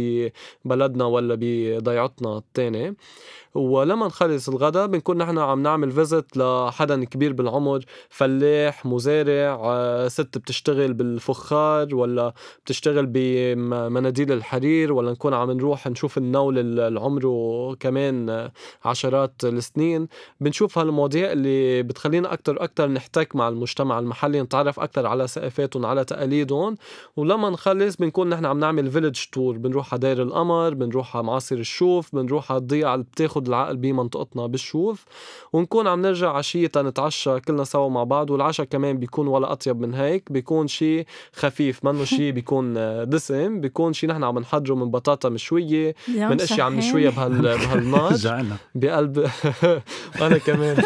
ببلدنا 0.66 1.06
ولا 1.06 1.38
بضيعتنا 1.40 2.38
التاني 2.38 2.96
ولما 3.56 4.08
نخلص 4.08 4.50
الغدا 4.50 4.86
بنكون 4.86 5.18
نحن 5.18 5.38
عم 5.38 5.64
نعمل 5.64 5.92
فيزت 5.92 6.38
لحدا 6.38 7.04
كبير 7.06 7.34
بالعمر 7.34 7.86
فلاح 8.10 8.86
مزارع 8.86 9.62
آه، 9.64 10.08
ست 10.08 10.38
بتشتغل 10.38 10.94
بالفخار 10.94 11.96
ولا 11.96 12.34
بتشتغل 12.66 13.06
بمناديل 13.06 14.32
الحرير 14.32 14.94
ولا 14.94 15.12
نكون 15.12 15.34
عم 15.34 15.52
نروح 15.52 15.88
نشوف 15.88 16.18
النول 16.18 16.60
اللي 16.60 17.00
عمره 17.00 17.76
كمان 17.80 18.50
عشرات 18.86 19.34
السنين. 19.44 20.08
بنشوف 20.40 20.78
هالمواضيع 20.78 21.32
اللي 21.32 21.84
بتخلينا 21.84 22.34
أكثر 22.34 22.56
وأكثر 22.56 22.88
نحتك 22.88 23.36
مع 23.36 23.50
المجتمع 23.50 24.00
المحلي 24.00 24.42
نتعرف 24.42 24.80
أكثر 24.80 25.06
على 25.08 25.28
ثقافاتهم 25.28 25.86
على 25.86 26.06
تقاليدهم. 26.06 26.76
ولما 27.18 27.50
نخلص 27.50 27.96
بنكون 27.96 28.30
نحن 28.30 28.46
عم 28.46 28.60
نعمل 28.60 28.92
فيلج 28.92 29.20
تور 29.32 29.58
بنروح 29.58 29.94
على 29.94 30.00
دير 30.00 30.22
القمر 30.22 30.74
بنروح 30.74 31.18
على 31.18 31.26
معاصر 31.26 31.56
الشوف 31.56 32.16
بنروح 32.16 32.52
على 32.52 32.62
الضيعة 32.62 32.94
اللي 32.94 33.06
بتاخد 33.06 33.45
ناخد 33.46 33.48
العقل 33.48 33.78
بمنطقتنا 33.78 34.48
بالشوف 34.48 35.06
ونكون 35.54 35.88
عم 35.88 36.02
نرجع 36.02 36.32
عشية 36.32 36.72
نتعشى 36.78 37.40
كلنا 37.40 37.64
سوا 37.64 37.90
مع 37.90 38.04
بعض 38.04 38.30
والعشاء 38.30 38.66
كمان 38.66 38.98
بيكون 38.98 39.28
ولا 39.28 39.52
أطيب 39.52 39.80
من 39.82 39.94
هيك 39.94 40.32
بيكون 40.32 40.68
شيء 40.68 41.06
خفيف 41.34 41.86
منه 41.86 42.04
شيء 42.16 42.32
بيكون 42.32 42.74
دسم 43.10 43.62
بيكون 43.62 43.94
شيء 43.94 44.10
نحن 44.10 44.24
عم 44.24 44.40
نحضره 44.40 44.76
من 44.76 44.92
بطاطا 44.92 45.30
مشوية 45.30 45.96
من 46.08 46.42
اشياء 46.42 46.62
عم 46.62 46.76
نشويها 46.76 47.10
بهال 47.10 47.42
بهالنار. 47.66 48.14
بقلب. 48.76 49.30
أنا 50.22 50.38
كمان. 50.38 50.78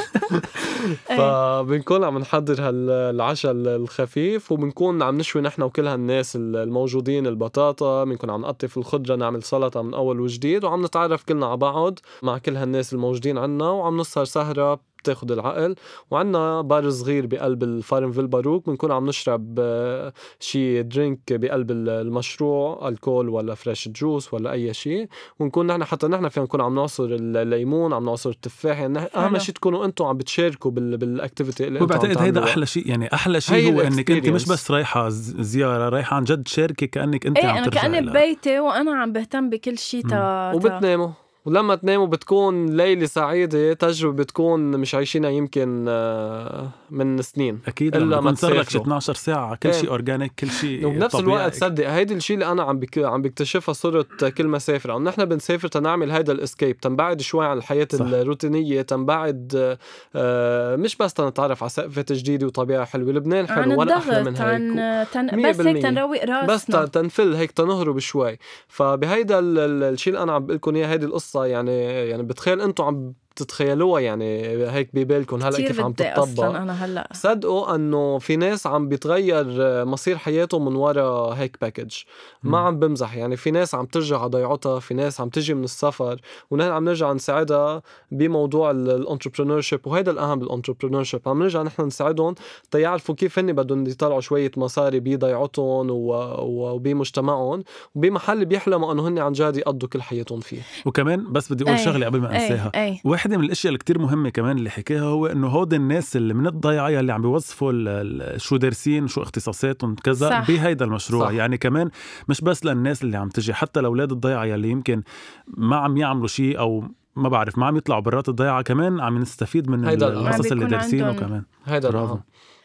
فبنكون 1.18 2.04
عم 2.04 2.18
نحضر 2.18 2.56
هالعشاء 2.62 3.52
الخفيف 3.52 4.52
وبنكون 4.52 5.02
عم 5.02 5.18
نشوي 5.18 5.42
نحن 5.42 5.62
وكل 5.62 5.88
هالناس 5.88 6.36
الموجودين 6.36 7.28
البطاطا 7.28 8.04
بنكون 8.04 8.30
عم 8.30 8.42
نقطف 8.42 8.78
الخضرة 8.78 9.16
نعمل 9.16 9.44
سلطة 9.44 9.82
من 9.82 9.94
أول 9.94 10.20
وجديد 10.20 10.64
وعم 10.64 10.86
نتعرف 10.86 11.24
كلنا 11.24 11.46
على 11.46 11.58
بعض 11.58 12.00
مع 12.24 12.38
كل 12.38 12.49
هالناس 12.58 12.94
الموجودين 12.94 13.38
عنا 13.38 13.70
وعم 13.70 13.98
نسهر 13.98 14.26
سهرة 14.26 14.90
بتاخد 15.00 15.32
العقل. 15.32 15.76
وعندنا 16.12 16.62
بار 16.62 16.90
صغير 16.90 17.26
بقلب 17.26 17.64
الفارمفيل 17.64 18.28
باروك 18.28 18.70
بنكون 18.70 18.92
عم 18.92 19.08
نشرب 19.08 19.56
آه، 19.60 20.14
شي 20.40 20.84
drink 20.84 21.20
بقلب 21.30 21.72
المشروع 21.72 22.88
الكول 22.88 23.30
ولا 23.30 23.56
fresh 23.56 23.90
juice 23.90 24.34
ولا 24.34 24.52
أي 24.52 24.74
شيء 24.74 25.08
ونكون 25.40 25.68
نحن 25.68 25.84
حتى 25.84 26.08
نحن 26.08 26.30
فينا 26.30 26.46
نكون 26.46 26.62
عم 26.62 26.76
نعصر 26.76 27.06
الليمون 27.06 27.94
عم 27.94 28.06
نعصر 28.06 28.30
التفاح. 28.30 28.80
يعني 28.80 29.00
أهم 29.00 29.38
شيء 29.38 29.56
تكونوا 29.56 29.86
أنتم 29.86 30.06
عم 30.06 30.18
بتشاركوا 30.18 30.72
بال 30.72 30.91
activity 30.91 31.68
اللي 31.68 31.82
وبعتقد 31.82 32.18
هيدا 32.18 32.44
أحلى 32.44 32.66
شيء 32.66 32.88
يعني 32.90 33.14
أحلى 33.14 33.42
شيء 33.42 33.74
هو 33.74 33.82
إنك 33.82 34.12
أنت 34.12 34.30
مش 34.30 34.46
بس 34.46 34.72
رايحة 34.72 35.10
زيارة 35.10 35.90
رايحة 35.90 36.16
عن 36.16 36.24
جد 36.24 36.48
شاركي 36.48 36.88
كأنك 36.88 37.26
أنت 37.26 37.38
إيه 37.38 37.46
عم 37.46 37.64
ترجعي 37.64 37.86
أنا 37.86 37.96
كاني 37.96 38.10
ببيتي 38.10 38.60
وأنا 38.60 38.92
عم 38.92 39.12
بهتم 39.12 39.50
بكل 39.50 39.78
شيء 39.78 40.08
تا 40.08 40.52
وبتناموا. 40.56 41.10
ولما 41.50 41.76
تناموا 41.76 42.08
بتكون 42.08 42.78
ليلة 42.78 43.06
سعيدة 43.06 43.74
تجربة 43.74 44.24
بتكون 44.24 44.60
مش 44.60 44.96
عايشينها 44.96 45.30
يمكن 45.30 45.86
آه، 45.90 46.70
من 46.90 47.22
سنين. 47.22 47.60
أكيد 47.68 47.96
إلا 47.96 48.22
ما 48.22 48.32
تصير 48.32 48.62
12 48.62 49.14
ساعة 49.14 49.56
كل 49.56 49.74
شيء 49.74 49.90
organic 49.90 50.32
كل 50.40 50.50
شيء 50.50 50.86
وبنفس 50.86 51.16
الوقت 51.16 51.54
صدق 51.54 51.90
هيدي 51.90 52.14
الشيء 52.14 52.34
اللي 52.34 52.52
أنا 52.52 52.64
عم 52.64 52.80
بك... 52.80 52.98
عم 52.98 53.22
بكتشفها 53.22 53.74
صرت 53.74 54.26
كل 54.26 54.48
ما 54.48 54.60
سافر 54.60 54.98
انه 54.98 55.10
نحن 55.10 55.26
بنسافر 55.26 55.68
تنعمل 55.68 56.12
هيدا 56.12 56.34
ال 56.34 56.39
escape. 56.39 56.78
تنبعد 56.78 57.22
شوي 57.22 57.46
عن 57.46 57.58
الحياة 57.58 57.88
صح. 57.94 58.06
الروتينية 58.06 58.82
تنبعد 58.82 59.78
آه 60.16 60.76
مش 60.76 60.96
بس 60.96 61.14
تنتعرف 61.14 61.64
على 61.64 61.70
سقفة 61.70 62.06
جديدة 62.12 62.48
وطبيعة 62.48 62.86
حلوة. 62.86 63.12
لبنان 63.14 63.48
حلو 63.48 63.80
ولا 63.80 63.98
أحلى 63.98 64.24
من 64.24 64.36
هيك 64.36 64.42
عن 64.42 65.06
تن... 65.14 65.50
بس 65.50 65.62
هيك 65.62 65.82
تنروق 65.84 66.24
راسنا. 66.26 66.82
بس 66.84 66.92
تنفل 66.92 67.34
هيك 67.36 67.52
تنهرب 67.52 68.00
شوي. 68.00 68.38
فبهيدا 68.68 69.40
الشيء 69.40 70.14
اللي 70.14 70.24
أنا 70.24 70.34
عم 70.34 70.46
بقول 70.46 70.56
لكم 70.56 70.76
إياه 70.76 70.88
هيدي 70.88 71.06
القصة. 71.06 71.39
يعني 71.48 71.82
يعني 72.10 72.24
بتخيل 72.24 72.62
أنتم 72.62 72.84
عم 72.84 73.14
تتخيلوها 73.40 74.02
يعني 74.02 74.42
هيك 74.70 74.90
ببالكم 74.94 75.44
هلأ 75.44 75.58
كيف 75.58 75.80
عم 75.80 75.94
تطبق 75.94 76.44
أنا 76.44 76.86
هلأ. 76.86 77.10
صدقوا 77.14 77.76
إنه 77.76 78.20
في 78.20 78.36
ناس 78.36 78.68
عم 78.68 78.88
بيتغير 78.90 79.46
مصير 79.86 80.18
حياتهم 80.18 80.66
من 80.66 80.76
وراء 80.76 81.34
هيك 81.34 81.58
package 81.62 81.96
ما 82.44 82.58
عم 82.58 82.80
بمزح. 82.80 83.16
يعني 83.16 83.38
في 83.38 83.52
ناس 83.52 83.76
عم 83.76 83.86
ترجع 83.86 84.20
على 84.20 84.30
ضيعتها 84.30 84.80
في 84.80 84.94
ناس 84.94 85.22
عم 85.22 85.30
تجي 85.30 85.54
من 85.54 85.64
السفر 85.64 86.22
ونحن 86.52 86.70
عم 86.70 86.86
نرجع 86.86 87.14
نساعدها 87.14 87.82
بموضوع 88.12 88.72
ال 88.72 89.62
entrepreneurship 89.62 89.88
وهذا 89.88 90.12
الأهم 90.12 90.40
بال 90.40 91.04
entrepreneurship 91.04 91.22
عم 91.26 91.42
نرجع 91.44 91.62
نحن 91.64 91.82
نساعدهم 91.86 92.36
تيعرفوا 92.72 93.16
كيف 93.16 93.40
هن 93.40 93.54
بدهم 93.54 93.88
يطلعوا 93.88 94.22
شوية 94.22 94.52
مصاري 94.58 95.00
بضيعتهم 95.00 95.88
وبمجتمعهم 95.90 97.64
وبمحل 97.96 98.46
بيحلموا 98.46 98.92
إنه 98.94 99.08
هن 99.08 99.20
عن 99.20 99.32
جد 99.32 99.58
يقضوا 99.58 99.90
كل 99.90 100.02
حياتهم 100.02 100.40
فيه. 100.40 100.62
وكمان 100.86 101.32
بس 101.32 101.54
بدي 101.54 101.64
أقول 101.64 101.80
شغلة 101.80 102.06
قبل 102.06 102.20
ما 102.20 102.36
أنساها. 102.36 102.72
واحد 103.06 103.29
واحدة 103.30 103.42
من 103.42 103.46
الأشياء 103.46 103.70
اللي 103.70 103.78
كتير 103.78 104.00
مهمة 104.00 104.30
كمان 104.30 104.58
اللي 104.58 104.70
حكاها 104.70 105.02
هو 105.02 105.28
إنه 105.28 105.48
هود 105.48 105.74
الناس 105.74 106.16
اللي 106.16 106.34
من 106.34 106.48
الضيعة 106.48 107.00
اللي 107.00 107.14
عم 107.14 107.22
بيوظفوا 107.22 108.38
شو 108.38 108.58
دارسين 108.58 109.08
شو 109.08 109.22
اختصاصاتهم 109.22 109.96
كذا 109.96 110.40
بهيدا 110.40 110.86
المشروع. 110.86 111.26
صح. 111.28 111.34
يعني 111.34 111.58
كمان 111.58 111.90
مش 112.30 112.42
بس 112.42 112.66
للناس 112.66 113.04
اللي 113.04 113.18
عم 113.18 113.30
تجي 113.30 113.54
حتى 113.54 113.82
لأولاد 113.82 114.12
الضيعة 114.12 114.46
يلي 114.46 114.70
يمكن 114.70 115.04
ما 115.48 115.76
عم 115.76 115.98
يعملوا 115.98 116.28
شيء 116.28 116.60
أو 116.60 116.84
ما 117.16 117.30
بعرف 117.30 117.58
ما 117.58 117.66
عم 117.66 117.78
يطلعوا 117.78 118.02
برات 118.02 118.30
الضيعة 118.30 118.62
كمان 118.62 119.00
عم 119.00 119.18
نستفيد 119.18 119.70
من 119.70 119.86
القصص 119.88 120.52
اللي 120.52 120.66
دارسينه 120.66 121.14
كمان. 121.14 121.44
هيدا 121.66 121.90
برافو. 121.90 122.18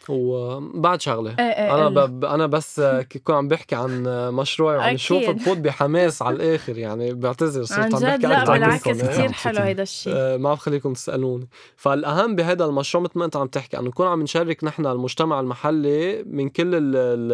وبعد 0.09 1.01
شغلة. 1.01 1.31
إيه 1.39 1.45
إيه 1.45 1.75
أنا 1.75 2.07
ب... 2.07 2.25
أنا 2.25 2.47
بس 2.47 2.81
كنت 3.13 3.31
عم 3.31 3.49
بحكي 3.49 3.75
عن 3.75 4.03
مشروعي 4.35 4.77
وعم 4.77 4.97
شوف 4.97 5.31
بفوت 5.31 5.59
بحماس 5.59 6.23
على 6.23 6.37
الآخر 6.37 6.79
يعني 6.79 7.15
بعتذر 7.15 7.65
صرت 7.65 7.95
عم 7.95 8.01
بحكي 8.01 8.27
لا 8.27 8.45
بالعكس 8.45 8.89
كثير 8.89 9.33
حلو 9.33 9.59
هيدا 9.59 9.83
الشيء 9.83 10.13
آه 10.17 10.37
ما 10.37 10.55
بخليكم 10.55 10.93
تسألوني. 10.93 11.49
فالأهم 11.77 12.37
بهذا 12.37 12.65
المشروع 12.65 13.05
مثل 13.05 13.19
ما 13.19 13.25
أنت 13.25 13.37
عم 13.37 13.47
تحكي 13.47 13.79
إنه 13.79 13.89
نكون 13.89 14.07
عم 14.07 14.23
نشارك 14.23 14.65
نحن 14.65 14.87
المجتمع 14.87 15.41
المحلي 15.41 16.25
من 16.27 16.49
كل 16.49 16.75
ال 16.75 16.97
ال 16.97 17.33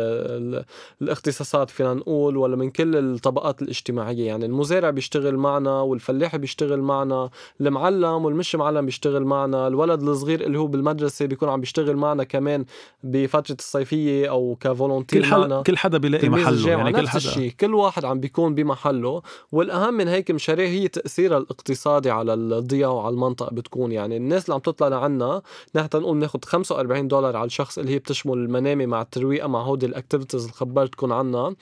ال 0.59 0.65
الاختصاصات 1.03 1.71
فينا 1.71 1.95
نقول 1.95 2.37
ولا 2.37 2.57
من 2.57 2.71
كل 2.71 2.97
الطبقات 2.97 3.63
الاجتماعية. 3.63 4.27
يعني 4.27 4.47
المزارع 4.47 4.91
بيشتغل 4.91 5.37
معنا 5.37 5.81
والفلاح 5.81 6.37
بيشتغل 6.37 6.81
معنا 6.81 7.31
المعلم 7.61 8.25
والمش 8.25 8.57
معلم 8.57 8.87
بيشتغل 8.87 9.25
معنا 9.25 9.67
الولد 9.67 10.03
الصغير 10.03 10.41
اللي 10.41 10.59
هو 10.59 10.67
بالمدرسة 10.67 11.27
بيكون 11.27 11.49
عم 11.49 11.61
بيشتغل 11.61 11.97
معنا 11.97 12.25
كمان 12.25 12.60
كمان 12.61 13.23
بفترة 13.23 13.57
الصيفية 13.59 14.31
أو 14.31 14.57
كفولونتير 14.61 15.23
كل 15.23 15.27
حدا 15.27 15.63
كل 15.63 15.77
حدا 15.77 15.99
بيلاقي 15.99 16.29
محله 16.29 16.69
يعني 16.69 16.93
كل 16.93 17.09
حدا. 17.09 17.17
الشيء 17.17 17.53
كل 17.61 17.75
واحد 17.75 18.05
عم 18.05 18.21
بيكون 18.21 18.55
بمحله. 18.55 19.23
والأهم 19.53 19.95
من 19.95 20.09
هيك 20.09 20.31
مشاريع 20.31 20.69
هي 20.69 20.89
تاثيرها 20.89 21.39
الاقتصادي 21.39 22.11
على 22.11 22.35
الضياع 22.35 22.89
وعلى 22.91 23.15
المنطقة 23.15 23.55
بتكون. 23.55 23.93
يعني 23.93 24.17
الناس 24.17 24.45
اللي 24.45 24.55
عم 24.55 24.61
تطلع 24.61 24.89
لعنا 24.89 25.43
نحن 25.75 25.89
نقول 25.95 26.17
ناخذ 26.17 26.39
45 26.45 27.09
دولار 27.09 27.37
على 27.37 27.47
الشخص 27.47 27.79
اللي 27.79 27.93
هي 27.93 27.99
بتشمل 27.99 28.33
المنامة 28.33 28.87
مع 28.87 29.03
الترويقة 29.03 29.49
مع 29.49 29.63
هودي 29.63 29.87
ال 29.87 29.92
activities 29.92 30.43
اللي 30.43 30.53
خبرتكم 30.55 31.13
عنها. 31.13 31.55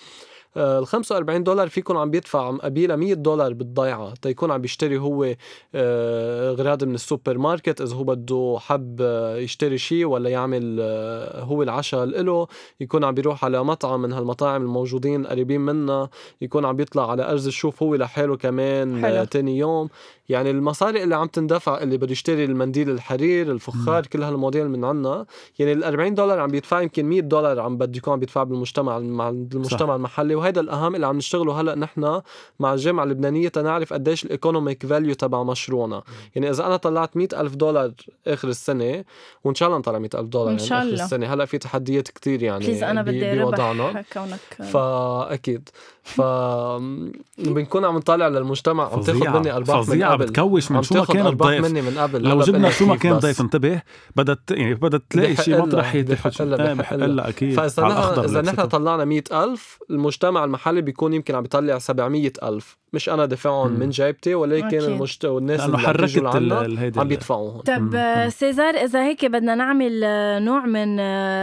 ال 0.57 0.87
45 0.87 1.45
دولار 1.45 1.69
فيكم 1.69 1.97
عم 1.97 2.11
بيدفع 2.11 2.51
قبالها 2.51 2.97
100 2.97 3.15
دولار 3.15 3.53
بالضيعة. 3.53 4.15
تيكون 4.23 4.51
عم 4.51 4.61
بيشتري 4.61 4.99
هو 4.99 5.35
آه، 5.75 6.51
اغراض 6.51 6.85
من 6.85 6.95
السوبر 6.95 7.39
ماركت. 7.39 7.81
إذا 7.81 7.97
هو 7.97 8.05
بده 8.05 8.57
حب 8.61 8.97
آه، 9.01 9.37
يشتري 9.37 9.79
شيء 9.79 10.05
ولا 10.07 10.31
يعمل 10.31 10.79
آه، 10.81 11.43
هو 11.43 11.63
العشاء 11.63 12.05
له 12.05 12.47
يكون 12.81 13.05
عم 13.05 13.15
بيروح 13.15 13.45
على 13.45 13.65
مطعم 13.65 14.03
من 14.03 14.13
هالمطاعم 14.13 14.63
الموجودين 14.63 15.27
قريبين 15.27 15.61
منا. 15.61 16.09
يكون 16.41 16.65
عم 16.65 16.77
بيطلع 16.77 17.11
على 17.11 17.31
أرز 17.31 17.47
الشوف 17.47 17.83
هو 17.83 17.95
لحاله 17.95 18.37
كمان 18.37 19.03
حلو. 19.03 19.25
تاني 19.25 19.59
يوم. 19.59 19.89
يعني 20.29 20.51
المصاري 20.51 21.03
اللي 21.03 21.17
عم 21.17 21.27
تندفع 21.27 21.83
اللي 21.83 21.97
بده 21.97 22.13
يشتري 22.13 22.45
المنديل 22.45 22.91
الحرير 22.91 23.53
الفخار 23.53 24.07
كل 24.07 24.23
هالمواضيع 24.23 24.65
من 24.65 24.85
عنا. 24.85 25.27
يعني 25.59 25.73
ال 25.73 25.85
40 25.85 26.15
دولار 26.15 26.41
عم 26.41 26.49
بيدفع 26.49 26.81
يمكن 26.81 27.05
100 27.05 27.21
دولار 27.21 27.61
عم 27.61 27.77
بده 27.77 27.97
يكون 27.97 28.13
عم 28.13 28.19
بيدفع 28.21 28.43
بالمجتمع 28.43 28.99
مع 28.99 29.29
المجتمع 29.29 29.89
صح. 29.89 29.95
المحلي. 29.95 30.35
وهذا 30.39 30.61
الأهم 30.61 30.95
اللي 30.95 31.07
عم 31.07 31.17
نشتغله 31.17 31.61
هلأ 31.61 31.75
نحن 31.75 32.21
مع 32.61 32.75
الجامعة 32.75 33.05
اللبنانية 33.05 33.49
تنعرف 33.49 33.93
قديش 33.93 34.25
ال 34.25 34.32
economic 34.32 34.87
value 34.87 35.15
تبع 35.15 35.43
مشروعنا. 35.43 36.03
يعني 36.35 36.51
إذا 36.51 36.67
أنا 36.67 36.77
طلعت 36.77 37.17
100 37.17 37.29
ألف 37.33 37.55
دولار 37.55 37.93
آخر 38.27 38.49
السنة 38.49 39.05
وإن 39.45 39.55
شاء 39.55 39.69
الله 39.69 39.79
نطلع 39.79 39.99
100 39.99 40.11
ألف 40.15 40.29
دولار 40.29 40.53
إن 40.53 40.59
شاء 40.59 40.79
يعني 40.79 40.95
اخر 40.95 41.05
السنة. 41.05 41.35
هلأ 41.35 41.45
في 41.45 41.59
تحديات 41.59 42.09
كتير 42.09 42.43
يعني 42.43 42.67
please 42.67 42.83
أنا 42.83 43.03
بدي 43.03 43.33
ربح 43.33 44.05
كونك 44.15 44.41
فاكيد 44.73 45.69
ف 46.03 46.21
بنكون 47.55 47.85
عم 47.85 47.97
نطالع 47.97 48.29
للمجتمع 48.29 48.93
عم 48.93 49.01
تاخذ 49.01 49.39
مني 49.39 49.53
أرباح 49.53 49.89
من 49.89 50.05
قبل. 50.05 50.27
بتكوش 50.27 50.71
من 50.71 50.83
شو 50.83 50.95
ما 50.95 51.05
كان 51.05 51.27
الضيف 51.27 51.65
مني 51.65 51.83
من 51.83 51.99
قبل. 51.99 52.23
لو 52.23 52.41
جبنا 52.41 52.71
شو 52.71 52.87
ما 52.87 52.97
كان 52.97 53.19
ضيف 53.19 53.41
انتبه. 53.41 53.83
بدها 54.17 54.37
يعني 54.51 54.75
بدها 54.75 55.01
تلاقي 55.11 55.37
شيء 55.37 55.63
مطرح 55.63 55.97
بحق 55.97 56.97
لها 56.97 57.29
أكيد. 57.29 57.55
فإذا 57.55 57.83
نحن 57.89 58.21
إذا 58.21 58.43
نحن 58.43 58.67
طلعنا 58.67 59.05
100000 59.05 59.79
المجتمع 59.91 60.28
المحلي 60.37 60.81
بيكون 60.81 61.13
يمكن 61.13 61.35
عم 61.35 61.43
بيطلع 61.43 61.79
700000 61.79 62.77
مش 62.93 63.09
أنا 63.09 63.27
دافعهم 63.27 63.73
من 63.73 63.91
جيبتي 63.91 64.35
ولكن 64.35 64.79
المجت... 64.79 65.25
والناس 65.25 65.61
اللي 65.61 65.79
حركت 65.79 66.99
عم 66.99 67.09
بيدفعوهم. 67.09 67.61
طب 67.61 67.97
سيزار 68.29 68.75
إذا 68.75 69.05
هيك 69.05 69.25
بدنا 69.25 69.55
نعمل 69.55 70.01
نوع 70.45 70.67
من 70.67 71.01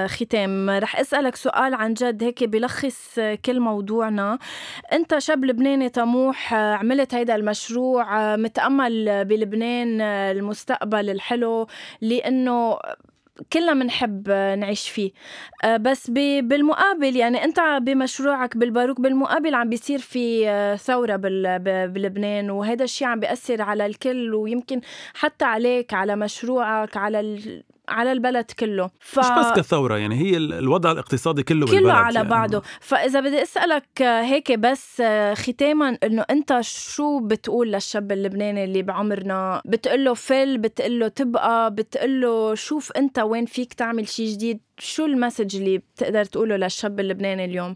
ختام 0.07 0.69
رح 0.69 0.99
أسألك 0.99 1.35
سؤال 1.35 1.73
عن 1.73 1.93
جد 1.93 2.23
هيك 2.23 2.43
بلخص 2.43 3.19
كل 3.45 3.59
موضوعنا. 3.59 4.39
أنت 4.93 5.17
شاب 5.17 5.45
لبناني 5.45 5.89
طموح 5.89 6.53
عملت 6.53 7.15
هيدا 7.15 7.35
المشروع 7.35 8.35
متأمل 8.35 9.25
بلبنان 9.25 10.01
المستقبل 10.01 11.09
الحلو 11.09 11.67
لأنه 12.01 12.77
كلنا 13.53 13.73
بنحب 13.73 14.29
نعيش 14.29 14.89
فيه. 14.89 15.11
آه، 15.63 15.77
بس 15.77 16.09
بالمقابل 16.09 17.15
يعني 17.15 17.43
انت 17.43 17.59
بمشروعك 17.81 18.57
بالباروك 18.57 19.01
بالمقابل 19.01 19.55
عم 19.55 19.69
بيصير 19.69 19.99
في 19.99 20.49
آه، 20.49 20.75
ثورة 20.75 21.15
بلبنان 21.85 22.49
وهذا 22.49 22.83
الشيء 22.83 23.07
عم 23.07 23.19
بيأثر 23.19 23.61
على 23.61 23.85
الكل 23.85 24.33
ويمكن 24.35 24.81
حتى 25.13 25.45
عليك 25.45 25.93
على 25.93 26.15
مشروعك 26.15 26.97
على 26.97 27.39
على 27.89 28.11
البلد 28.11 28.51
كله. 28.59 28.89
ف... 28.99 29.19
مش 29.19 29.25
بس 29.25 29.59
كثورة 29.59 29.97
يعني 29.97 30.15
هي 30.15 30.37
الوضع 30.37 30.91
الاقتصادي 30.91 31.43
كله 31.43 31.65
كله 31.65 31.93
على 31.93 32.15
يعني. 32.15 32.29
بعضه. 32.29 32.61
فإذا 32.81 33.19
بدي 33.19 33.41
أسألك 33.41 34.01
هيك 34.01 34.51
بس 34.51 35.03
ختاما 35.33 35.97
إنه 36.03 36.25
أنت 36.29 36.59
شو 36.61 37.19
بتقول 37.19 37.71
للشاب 37.71 38.11
اللبناني 38.11 38.63
اللي 38.63 38.81
بعمرنا؟ 38.81 39.61
بتقول 39.65 40.05
له 40.05 40.13
فل 40.13 40.57
بتقول 40.57 40.99
له 40.99 41.07
تبقى 41.07 41.73
بتقول 41.73 42.21
له 42.21 42.55
شوف 42.55 42.91
أنت 42.91 43.19
وين 43.19 43.45
فيك 43.45 43.73
تعمل 43.73 44.07
شيء 44.07 44.27
جديد؟ 44.33 44.59
شو 44.79 45.05
ال 45.05 45.12
message 45.12 45.55
اللي 45.55 45.77
بتقدر 45.77 46.25
تقوله 46.25 46.55
للشاب 46.55 46.99
اللبناني 46.99 47.45
اليوم؟ 47.45 47.75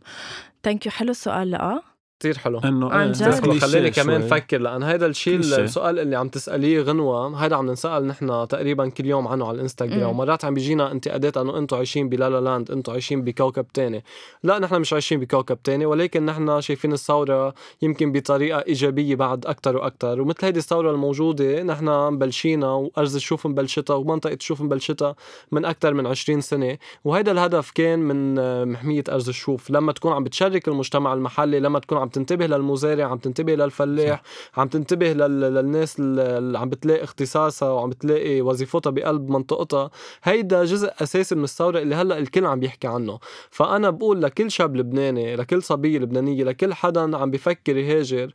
thank 0.64 0.86
you 0.86 0.92
حلو 0.92 1.12
السؤال 1.12 1.52
لا 1.52 1.82
كثير 2.20 2.38
حلو. 2.38 2.60
إنه 2.60 2.90
عن 2.90 3.12
جد. 3.12 3.58
خليني 3.60 3.92
كمان 3.92 4.22
فكر 4.22 4.58
لأن 4.58 4.84
هيدا 4.84 5.06
الشيء 5.06 5.36
السؤال 5.36 6.00
اللي 6.00 6.16
عم 6.16 6.28
تسأليه 6.30 6.82
غنوة 6.82 7.44
هيدا 7.44 7.56
عم 7.56 7.72
نسال 7.72 8.08
نحن 8.08 8.48
تقريبا 8.48 8.90
كل 8.90 9.06
يوم 9.06 9.28
عنه 9.28 9.48
على 9.48 9.56
الإنستغرام. 9.56 10.10
ومرات 10.10 10.46
عم 10.46 10.54
بيجينا 10.54 10.92
انتقادات 10.92 11.38
أنه 11.38 11.58
أنتم 11.58 11.78
عايشين 11.78 12.10
ب 12.10 12.21
La 12.21 12.42
La 12.42 12.52
Land 12.52 12.72
أنتم 12.72 12.92
عايشين 12.92 13.22
بكوكب 13.22 13.68
تاني. 13.74 14.04
لا 14.44 14.60
نحن 14.60 14.76
مش 14.82 14.94
عايشين 14.94 15.20
بكوكب 15.20 15.58
تاني 15.64 15.86
ولكن 15.86 16.26
نحن 16.26 16.62
شايفين 16.62 16.94
الثورة 16.94 17.54
يمكن 17.82 18.12
بطريقة 18.12 18.64
إيجابية 18.68 19.16
بعد 19.16 19.46
أكثر 19.46 19.78
وأكثر 19.78 20.22
ومثل 20.22 20.46
هيدي 20.46 20.60
الثورة 20.60 20.92
الموجودة 20.92 21.64
نحن 21.64 21.90
مبلشينا 21.90 22.72
وأرز 22.72 23.16
الشوف 23.16 23.48
مبلشتها 23.48 23.96
ومنطقة 23.96 24.34
الشوف 24.34 24.62
مبلشتها 24.62 25.16
من 25.52 25.66
أكثر 25.66 25.94
من 25.94 26.08
20 26.08 26.42
سنة. 26.42 26.78
وهيدا 27.06 27.32
الهدف 27.32 27.72
كان 27.72 28.00
من 28.00 28.36
محمية 28.72 29.04
أرز 29.10 29.30
الشوف 29.30 29.70
لما 29.72 29.92
تكون 29.92 30.12
عم 30.14 30.24
بتشارك 30.24 30.68
المجتمع 30.68 31.14
المحلي 31.14 31.60
لما 31.60 31.80
تكون 31.80 31.98
عم 31.98 32.09
تنتبه 32.10 32.48
للمزارع 32.48 33.06
عم 33.06 33.18
تنتبه 33.18 33.56
للفلاح 33.56 34.22
عم 34.58 34.68
تنتبه 34.68 35.14
للناس 35.14 35.96
اللي 36.00 36.60
عم 36.60 36.70
بتلاقي 36.70 37.04
اختصاصها 37.04 37.70
وعم 37.70 37.90
بتلاقي 37.90 38.42
وظيفتها 38.42 38.90
بقلب 38.90 39.30
منطقتها. 39.30 39.92
هيدا 40.24 40.66
جزء 40.66 40.92
أساسي 41.02 41.36
من 41.36 41.44
الثورة 41.44 41.80
اللي 41.80 41.96
هلأ 41.96 42.18
الكل 42.18 42.46
عم 42.46 42.60
بيحكي 42.60 42.88
عنه. 42.88 43.20
فأنا 43.50 43.90
بقول 43.90 44.22
لكل 44.22 44.52
شاب 44.52 44.76
لبناني 44.76 45.36
لكل 45.36 45.64
صبية 45.64 46.00
لبنانية 46.00 46.44
لكل 46.44 46.74
حدا 46.74 47.18
عم 47.18 47.32
بفكر 47.32 47.78
يهاجر 47.78 48.34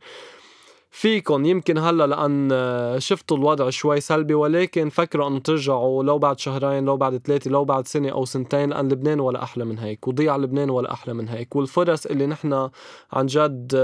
فيكم 0.97 1.45
يمكن 1.45 1.79
هلا 1.79 2.07
لأن 2.07 3.01
شفتوا 3.01 3.37
الوضع 3.37 3.71
شوي 3.71 4.01
سلبي 4.01 4.35
ولكن 4.35 4.89
فكروا 4.89 5.29
انه 5.29 5.39
ترجعوا 5.39 6.05
لو 6.05 6.19
بعد 6.19 6.39
شهرين 6.39 6.85
لو 6.85 6.97
بعد 6.97 7.17
ثلاثة 7.17 7.51
لو 7.51 7.65
بعد 7.65 7.87
سنة 7.87 8.09
أو 8.09 8.25
سنتين 8.25 8.71
لأن 8.71 8.89
لبنان 8.89 9.21
ولا 9.21 9.43
أحلى 9.43 9.65
من 9.65 9.79
هيك 9.79 10.09
وضيع 10.09 10.37
لبنان 10.37 10.71
ولا 10.71 10.93
أحلى 10.93 11.15
من 11.15 11.29
هيك. 11.29 11.57
والفرص 11.57 12.07
اللي 12.07 12.27
نحن 12.27 12.71
عن 13.13 13.27
جد 13.27 13.77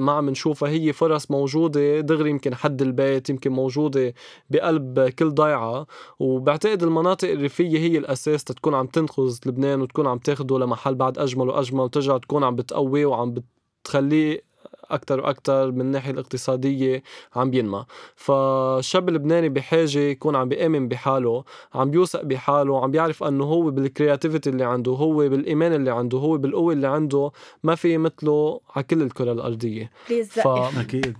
ما 0.00 0.12
عم 0.12 0.30
نشوفها 0.30 0.68
هي 0.68 0.92
فرص 0.92 1.30
موجودة 1.30 2.00
دغري 2.00 2.30
يمكن 2.30 2.54
حد 2.54 2.82
البيت 2.82 3.30
يمكن 3.30 3.52
موجودة 3.52 4.14
بقلب 4.50 5.00
كل 5.00 5.30
ضيعة. 5.30 5.86
وبعتقد 6.18 6.82
المناطق 6.82 7.30
الريفية 7.30 7.78
هي 7.78 7.98
الأساس 7.98 8.44
تكون 8.44 8.74
عم 8.74 8.86
تنقذ 8.86 9.38
لبنان 9.46 9.80
وتكون 9.80 10.06
عم 10.06 10.18
تاخده 10.18 10.58
لمحل 10.58 10.94
بعد 10.94 11.18
أجمل 11.18 11.48
وأجمل 11.48 11.80
وترجع 11.80 12.18
تكون 12.18 12.44
عم 12.44 12.56
بتقويه 12.56 13.06
وعم 13.06 13.34
بتخليه 13.84 14.49
أكثر 14.94 15.20
وأكثر 15.20 15.70
من 15.70 15.80
الناحية 15.80 16.10
الاقتصادية 16.10 17.02
عم 17.36 17.50
بينمى 17.50 17.84
فالشاب 18.16 19.08
اللبناني 19.08 19.48
بحاجة 19.48 19.98
يكون 19.98 20.36
عم 20.36 20.48
بيآمن 20.48 20.88
بحاله 20.88 21.44
عم 21.74 21.90
بيوثق 21.90 22.22
بحاله 22.22 22.82
عم 22.84 22.90
بيعرف 22.90 23.22
إنه 23.24 23.44
هو 23.44 23.70
بالكرياتيفيتي 23.70 24.50
اللي 24.50 24.64
عنده 24.64 24.92
هو 24.92 25.28
بالإيمان 25.28 25.72
اللي 25.72 25.90
عنده 25.90 26.18
هو 26.18 26.38
بالقوة 26.38 26.72
اللي 26.72 26.88
عنده 26.88 27.30
ما 27.62 27.74
في 27.74 27.98
مثله 27.98 28.60
على 28.76 28.84
كل 28.84 29.02
الكرة 29.02 29.32
الأرضية. 29.32 29.90
ف... 30.42 30.48
أكيد. 30.78 31.16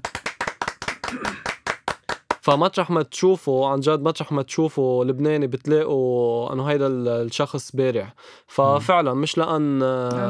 فمطرح 2.41 2.91
ما 2.91 3.03
تشوفوا 3.03 3.69
عن 3.69 3.81
جد 3.81 4.03
مطرح 4.03 4.33
ما 4.33 4.43
تشوفوا 4.43 5.05
لبناني 5.05 5.47
بتلاقوا 5.47 6.53
إنه 6.53 6.65
هيدا 6.65 6.87
الشخص 6.87 7.77
بارع 7.77 8.15
ففعلا 8.47 9.15
مش 9.15 9.39
لأن 9.39 9.83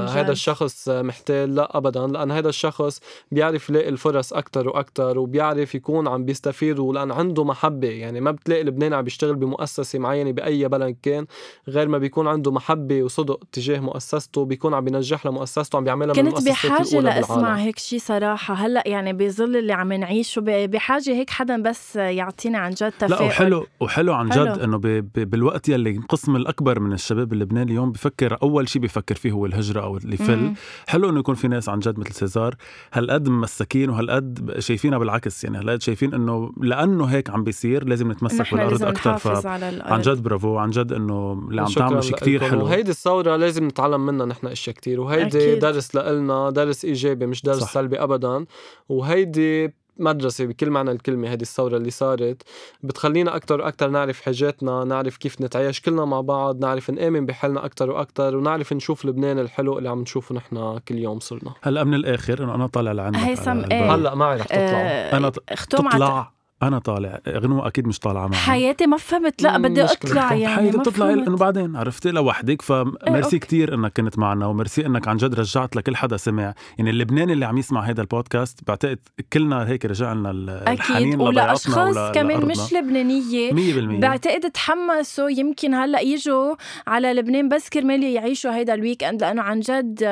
هيدا 0.08 0.32
الشخص 0.32 0.88
محتال 0.88 1.54
لا 1.54 1.76
ابدا 1.76 2.06
لأن 2.06 2.30
هيدا 2.30 2.48
الشخص 2.48 3.00
بيعرف 3.30 3.70
يلاقي 3.70 3.88
الفرص 3.88 4.32
أكثر 4.32 4.68
وأكثر 4.68 5.18
وبيعرف 5.18 5.74
يكون 5.74 6.08
عم 6.08 6.24
بيستفيد 6.24 6.78
ولأن 6.78 7.12
عنده 7.12 7.44
محبة. 7.44 7.88
يعني 7.88 8.20
ما 8.20 8.30
بتلاقي 8.30 8.62
لبناني 8.62 8.94
عم 8.96 9.02
بيشتغل 9.02 9.36
بمؤسسة 9.36 9.98
معينة 9.98 10.32
بأي 10.32 10.68
بلد 10.68 10.96
كان 11.02 11.26
غير 11.68 11.88
ما 11.88 11.98
بيكون 11.98 12.28
عنده 12.28 12.52
محبة 12.52 13.02
وصدق 13.02 13.40
تجاه 13.52 13.80
مؤسسته 13.80 14.44
بيكون 14.44 14.74
عم 14.74 14.84
بينجح 14.84 15.26
لمؤسسته 15.26 15.76
عم 15.76 15.84
بيعملها 15.84 16.22
من 16.22 16.30
كنت 16.30 16.48
بحاجة 16.48 17.00
لأسمع 17.00 17.54
هيك 17.54 17.78
شيء 17.78 17.98
صراحة. 17.98 18.54
هلأ 18.54 18.82
يعني 18.86 19.12
بظل 19.12 19.56
اللي 19.56 19.72
عم 19.72 19.92
نعيشه 19.92 20.40
بحاجة 20.46 21.10
هيك 21.10 21.30
حدا 21.30 21.62
بس 21.62 21.99
يعطينا 22.00 22.58
عن 22.58 22.70
جد 22.70 22.92
تفاؤل. 22.92 23.10
لا 23.10 23.22
وحلو 23.22 23.66
وحلو 23.80 24.12
عن 24.14 24.28
جد 24.28 24.58
إنه 24.58 24.78
بالوقت 25.14 25.68
يلي 25.68 25.90
القسم 25.90 26.36
الأكبر 26.36 26.80
من 26.80 26.92
الشباب 26.92 27.32
اللبناني 27.32 27.70
اليوم 27.70 27.92
بفكر 27.92 28.38
أول 28.42 28.68
شيء 28.68 28.82
بفكر 28.82 29.14
فيه 29.14 29.32
هو 29.32 29.46
الهجرة 29.46 29.80
أو 29.80 29.96
اللي 29.96 30.16
فل. 30.16 30.52
حلو 30.88 31.10
إنه 31.10 31.18
يكون 31.20 31.34
في 31.34 31.48
ناس 31.48 31.68
عن 31.68 31.78
جد 31.78 31.98
مثل 31.98 32.12
سيزار. 32.12 32.54
هالقد 32.92 33.28
مساكين 33.28 33.90
وهالقد 33.90 34.54
شايفينها 34.58 34.98
بالعكس 34.98 35.44
يعني 35.44 35.58
هالقد 35.58 35.82
شايفين 35.82 36.14
إنه 36.14 36.52
لأنه 36.60 37.04
هيك 37.04 37.30
عم 37.30 37.44
بيصير 37.44 37.84
لازم 37.84 38.12
نتمسك 38.12 38.54
بالأرض 38.54 38.82
أكثر 38.82 39.16
ف 39.16 39.46
عن 39.46 40.00
جد 40.00 40.22
برافو 40.22 40.56
عن 40.56 40.70
جد 40.70 40.92
إنه 40.92 41.46
اللي 41.50 41.60
عم 41.60 41.66
تعمل 41.66 42.04
شيء 42.04 42.16
كثير 42.16 42.44
حلو. 42.44 42.64
وهيدي 42.64 42.90
الثورة 42.90 43.36
لازم 43.36 43.64
نتعلم 43.64 44.06
منها 44.06 44.26
نحن 44.26 44.46
أشياء 44.46 44.76
كثير 44.76 45.00
وهيدي 45.00 45.54
درس 45.54 45.94
لنا 45.96 46.50
درس 46.50 46.84
إيجابي 46.84 47.26
مش 47.26 47.42
درس 47.42 47.58
صح. 47.58 47.72
سلبي 47.72 48.02
ابدا. 48.02 48.44
وهيدي 48.88 49.79
مدرسة 50.00 50.46
بكل 50.46 50.70
معنى 50.70 50.90
الكلمة 50.90 51.32
هذه 51.32 51.42
الثورة 51.42 51.76
اللي 51.76 51.90
صارت 51.90 52.42
بتخلينا 52.82 53.36
أكتر 53.36 53.60
وأكتر 53.60 53.88
نعرف 53.88 54.20
حاجاتنا 54.20 54.84
نعرف 54.84 55.16
كيف 55.16 55.40
نتعايش 55.40 55.80
كلنا 55.80 56.04
مع 56.04 56.20
بعض 56.20 56.60
نعرف 56.60 56.90
نآمن 56.90 57.26
بحالنا 57.26 57.64
أكتر 57.64 57.90
وأكتر 57.90 58.36
ونعرف 58.36 58.72
نشوف 58.72 59.04
لبنان 59.04 59.38
الحلو 59.38 59.78
اللي 59.78 59.88
عم 59.88 60.00
نشوفه 60.00 60.34
نحن 60.34 60.78
كل 60.88 60.98
يوم 60.98 61.20
صرنا. 61.20 61.54
هلأ 61.62 61.84
من 61.84 61.94
الآخر 61.94 62.44
إنه 62.44 62.54
أنا 62.54 62.66
طالع 62.66 62.92
لعندك 62.92 63.18
هيثم 63.18 63.64
إيه 63.72 63.94
هلأ 63.94 64.14
معي 64.14 64.36
رح 64.36 64.46
تطلع. 64.46 64.58
آه 64.58 65.16
أنا 65.16 65.30
تطلع. 65.70 66.39
أنا 66.62 66.78
طالع 66.78 67.20
غنوة 67.28 67.66
أكيد 67.66 67.86
مش 67.86 67.98
طالعة 67.98 68.26
معي. 68.26 68.40
حياتي 68.40 68.86
ما 68.86 68.96
فهمت 68.96 69.42
لا 69.42 69.58
بدي 69.58 69.84
أطلع 69.84 70.32
يعني 70.34 70.56
حياتي 70.56 70.78
تطلع 70.78 71.10
إنه 71.12 71.36
بعدين 71.36 71.76
عرفتي 71.76 72.10
لوحدك 72.10 72.62
فميرسي 72.62 73.36
إيه 73.36 73.40
كتير 73.40 73.74
إنك 73.74 73.92
كنت 73.96 74.18
معنا 74.18 74.46
وميرسي 74.46 74.86
إنك 74.86 75.08
عن 75.08 75.16
جد 75.16 75.34
رجعت 75.34 75.76
لكل 75.76 75.96
حدا 75.96 76.16
سمع. 76.16 76.54
يعني 76.78 76.90
اللبناني 76.90 77.32
اللي 77.32 77.44
عم 77.44 77.58
يسمع 77.58 77.80
هذا 77.80 78.00
البودكاست 78.00 78.58
بعتقد 78.68 78.98
كلنا 79.32 79.68
هيك 79.68 79.84
رجع 79.86 80.12
لنا 80.12 80.30
الحنين 80.30 81.08
أكيد 81.08 81.20
ولاشخاص 81.20 82.12
كمان 82.14 82.46
مش 82.46 82.72
لبنانية. 82.72 83.50
100% 83.98 84.00
بعتقد 84.00 84.50
تحمسوا 84.50 85.30
يمكن 85.30 85.74
هلأ 85.74 86.00
يجوا 86.00 86.54
على 86.86 87.12
لبنان 87.12 87.48
بس 87.48 87.68
كرمال 87.68 88.02
يعيشوا 88.02 88.54
هيدا 88.54 88.74
ال 88.74 89.04
weekend 89.04 89.20
لأنه 89.20 89.42
عن 89.42 89.60
جد 89.60 90.02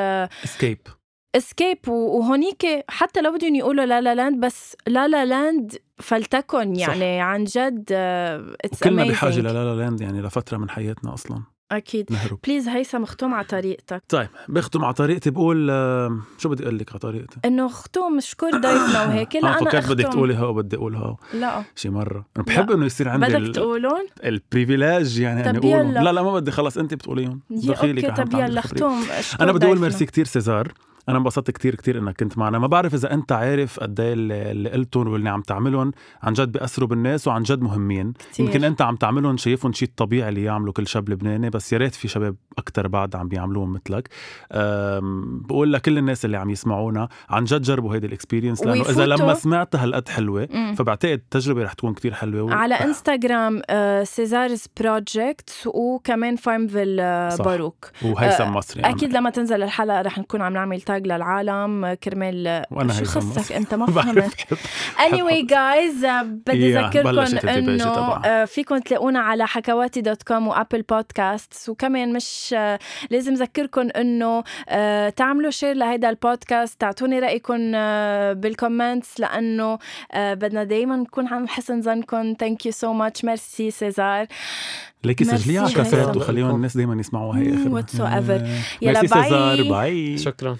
escape 0.44 0.78
escape 1.36 1.88
وهونيك 1.88 2.66
حتى 2.88 3.20
لو 3.20 3.32
بدهم 3.32 3.54
يقولوا 3.54 3.84
La 3.84 4.00
La 4.00 4.14
Land 4.14 4.44
بس 4.44 4.76
La 4.86 5.08
La 5.08 5.24
Land 5.24 5.76
فلتكن 5.98 6.76
يعني 6.76 7.18
صح. 7.18 7.24
عن 7.24 7.44
جد 7.44 7.84
it's 8.64 8.82
كلنا 8.82 9.04
بحاجة 9.04 9.40
ل 9.40 9.44
La 9.44 9.52
La 9.52 9.74
Land 9.74 10.00
يعني 10.00 10.22
لفترة 10.22 10.56
من 10.56 10.70
حياتنا 10.70 11.14
أصلا. 11.14 11.42
أكيد. 11.72 12.12
نهرب. 12.12 12.38
please 12.44 12.68
هيثم 12.68 13.02
اختم 13.02 13.34
على 13.34 13.46
طريقتك. 13.46 14.02
طيب 14.08 14.28
بختم 14.48 14.84
على 14.84 14.94
طريقتي 14.94 15.30
بقول 15.30 15.68
شو 16.38 16.48
بدي 16.48 16.62
أقول 16.62 16.78
لك 16.78 16.90
على 16.90 16.98
طريقتي؟ 16.98 17.36
إنه 17.44 17.66
اختم 17.66 18.20
شكر 18.20 18.50
ضيفنا 18.64 19.02
وهيك 19.02 19.36
لا 19.36 19.40
أنا 19.40 19.58
فكرت 19.58 19.88
بدك 19.90 20.04
تقولي 20.04 20.38
هو 20.38 20.52
بدي 20.52 20.76
اقولها 20.76 21.16
لا. 21.34 21.62
شي 21.76 21.88
مرة. 21.88 22.26
أنا 22.36 22.44
بحب 22.44 22.70
إنه 22.70 22.86
يصير 22.86 23.08
عندي 23.08 23.26
بدك 23.26 23.54
تقولون؟ 23.54 24.06
ال 24.24 24.34
privilege 24.34 25.20
يعني 25.20 25.50
إني 25.50 25.58
اقولهم 25.58 25.92
لا 25.92 26.12
لا 26.12 26.22
ما 26.22 26.34
بدي 26.34 26.50
خلص 26.50 26.78
انت 26.78 26.94
بتقوليهم. 26.94 27.40
دخيلك 27.50 28.16
طب 28.16 28.34
يلا 28.34 28.60
اختم 28.60 28.94
أنا 29.40 29.52
بدي 29.52 29.66
أقول 29.66 29.78
ميرسي 29.78 30.06
كثير 30.06 30.24
سيزار. 30.24 30.72
أنا 31.08 31.18
انبسطت 31.18 31.50
كتير 31.50 31.74
كتير 31.74 31.98
إنك 31.98 32.16
كنت 32.16 32.38
معنا. 32.38 32.58
ما 32.58 32.66
بعرف 32.66 32.94
إذا 32.94 33.12
أنت 33.14 33.32
عارف 33.32 33.80
قد 33.80 34.00
إيه 34.00 34.12
اللي 34.16 34.70
قلتهم 34.70 35.08
واللي 35.08 35.30
عم 35.30 35.42
تعملهم 35.42 35.92
عن 36.22 36.32
جد 36.32 36.52
بياثروا 36.52 36.88
بالناس 36.88 37.28
وعن 37.28 37.42
جد 37.42 37.62
مهمين. 37.62 38.12
كتير. 38.12 38.46
يمكن 38.46 38.64
أنت 38.64 38.82
عم 38.82 38.96
تعملهم 38.96 39.36
شايفهم 39.36 39.72
شيء 39.72 39.90
طبيعي 39.96 40.28
اللي 40.28 40.42
يعملوا 40.42 40.72
كل 40.72 40.86
شاب 40.86 41.08
لبناني 41.08 41.50
بس 41.50 41.72
يا 41.72 41.78
ريت 41.78 41.94
في 41.94 42.08
شباب 42.08 42.36
أكثر 42.58 42.88
بعد 42.88 43.16
عم 43.16 43.28
بيعملوهم 43.28 43.72
مثلك. 43.72 44.08
بقول 45.48 45.72
لكل 45.72 45.98
الناس 45.98 46.24
اللي 46.24 46.36
عم 46.36 46.50
يسمعونا 46.50 47.08
عن 47.28 47.44
جد 47.44 47.62
جربوا 47.62 47.94
هيدي 47.94 48.06
ال 48.06 48.12
experience 48.12 48.64
لأنه 48.64 48.82
إذا 48.82 49.06
لما 49.06 49.34
سمعتها 49.34 49.84
هالقد 49.84 50.08
حلوة 50.08 50.48
مم. 50.52 50.74
فبعتقد 50.74 51.12
التجربة 51.12 51.62
رح 51.62 51.72
تكون 51.72 51.94
كتير 51.94 52.14
حلوة 52.14 52.42
و... 52.42 52.50
على 52.50 52.74
انستغرام 52.74 53.62
Cesar's 54.04 54.66
Project 54.80 55.50
وكمان 55.66 56.36
Farmville 56.36 56.96
Barouk 57.44 57.90
وهيثم 58.04 58.48
مصري 58.52 58.82
أكيد 58.82 59.12
لما 59.12 59.30
تنزل 59.30 59.62
الحلقة 59.62 60.02
رح 60.02 60.18
نكون 60.18 60.42
عم 60.42 60.52
نعمل 60.52 60.80
tag 60.80 60.97
مشترك 60.98 61.06
للعالم 61.06 61.94
كرمال 61.94 62.64
شو 62.98 63.04
خصك 63.04 63.52
أنت 63.52 63.74
ما 63.74 63.86
فهمت. 64.02 64.32
anyway 64.98 65.46
guys 65.50 66.06
بدي 66.24 66.78
أذكركم 66.78 67.48
إنه 67.48 68.44
فيكم 68.44 68.78
تلاقونا 68.78 69.20
على 69.20 69.46
حكواتي 69.46 70.00
dot 70.00 70.22
com 70.22 70.48
و 70.48 70.54
Apple 70.54 70.82
Podcast 70.82 71.68
وكمان 71.68 72.12
مش 72.12 72.54
لازم 73.10 73.32
أذكركم 73.32 73.88
إنه 73.96 74.44
تعملوا 75.10 75.50
share 75.50 75.74
لهيدا 75.76 76.10
البودكاست 76.10 76.80
تعطوني 76.80 77.18
رأيكم 77.18 77.72
بال 78.40 78.56
comments 78.56 79.20
لأنه 79.20 79.78
بدنا 80.16 80.64
دائما 80.64 80.96
نكون 80.96 81.28
عند 81.28 81.48
حسن 81.48 81.82
ظنكم. 81.82 82.34
thank 82.40 82.66
you 82.66 82.72
so 82.72 82.92
much 82.92 83.24
merci 83.24 83.70
سيزار 83.70 84.26
ليكي 85.04 85.24
سجليها 85.24 85.62
على 85.62 85.72
كاسات 85.72 86.16
وخليهم 86.16 86.54
الناس 86.54 86.76
دايما 86.76 87.00
يسمعوها 87.00 87.38
هي 87.38 87.54
اخر 87.54 87.68
whatever 87.68 88.48
يلا 88.82 89.70
باي 89.70 90.18
شكرا. 90.18 90.56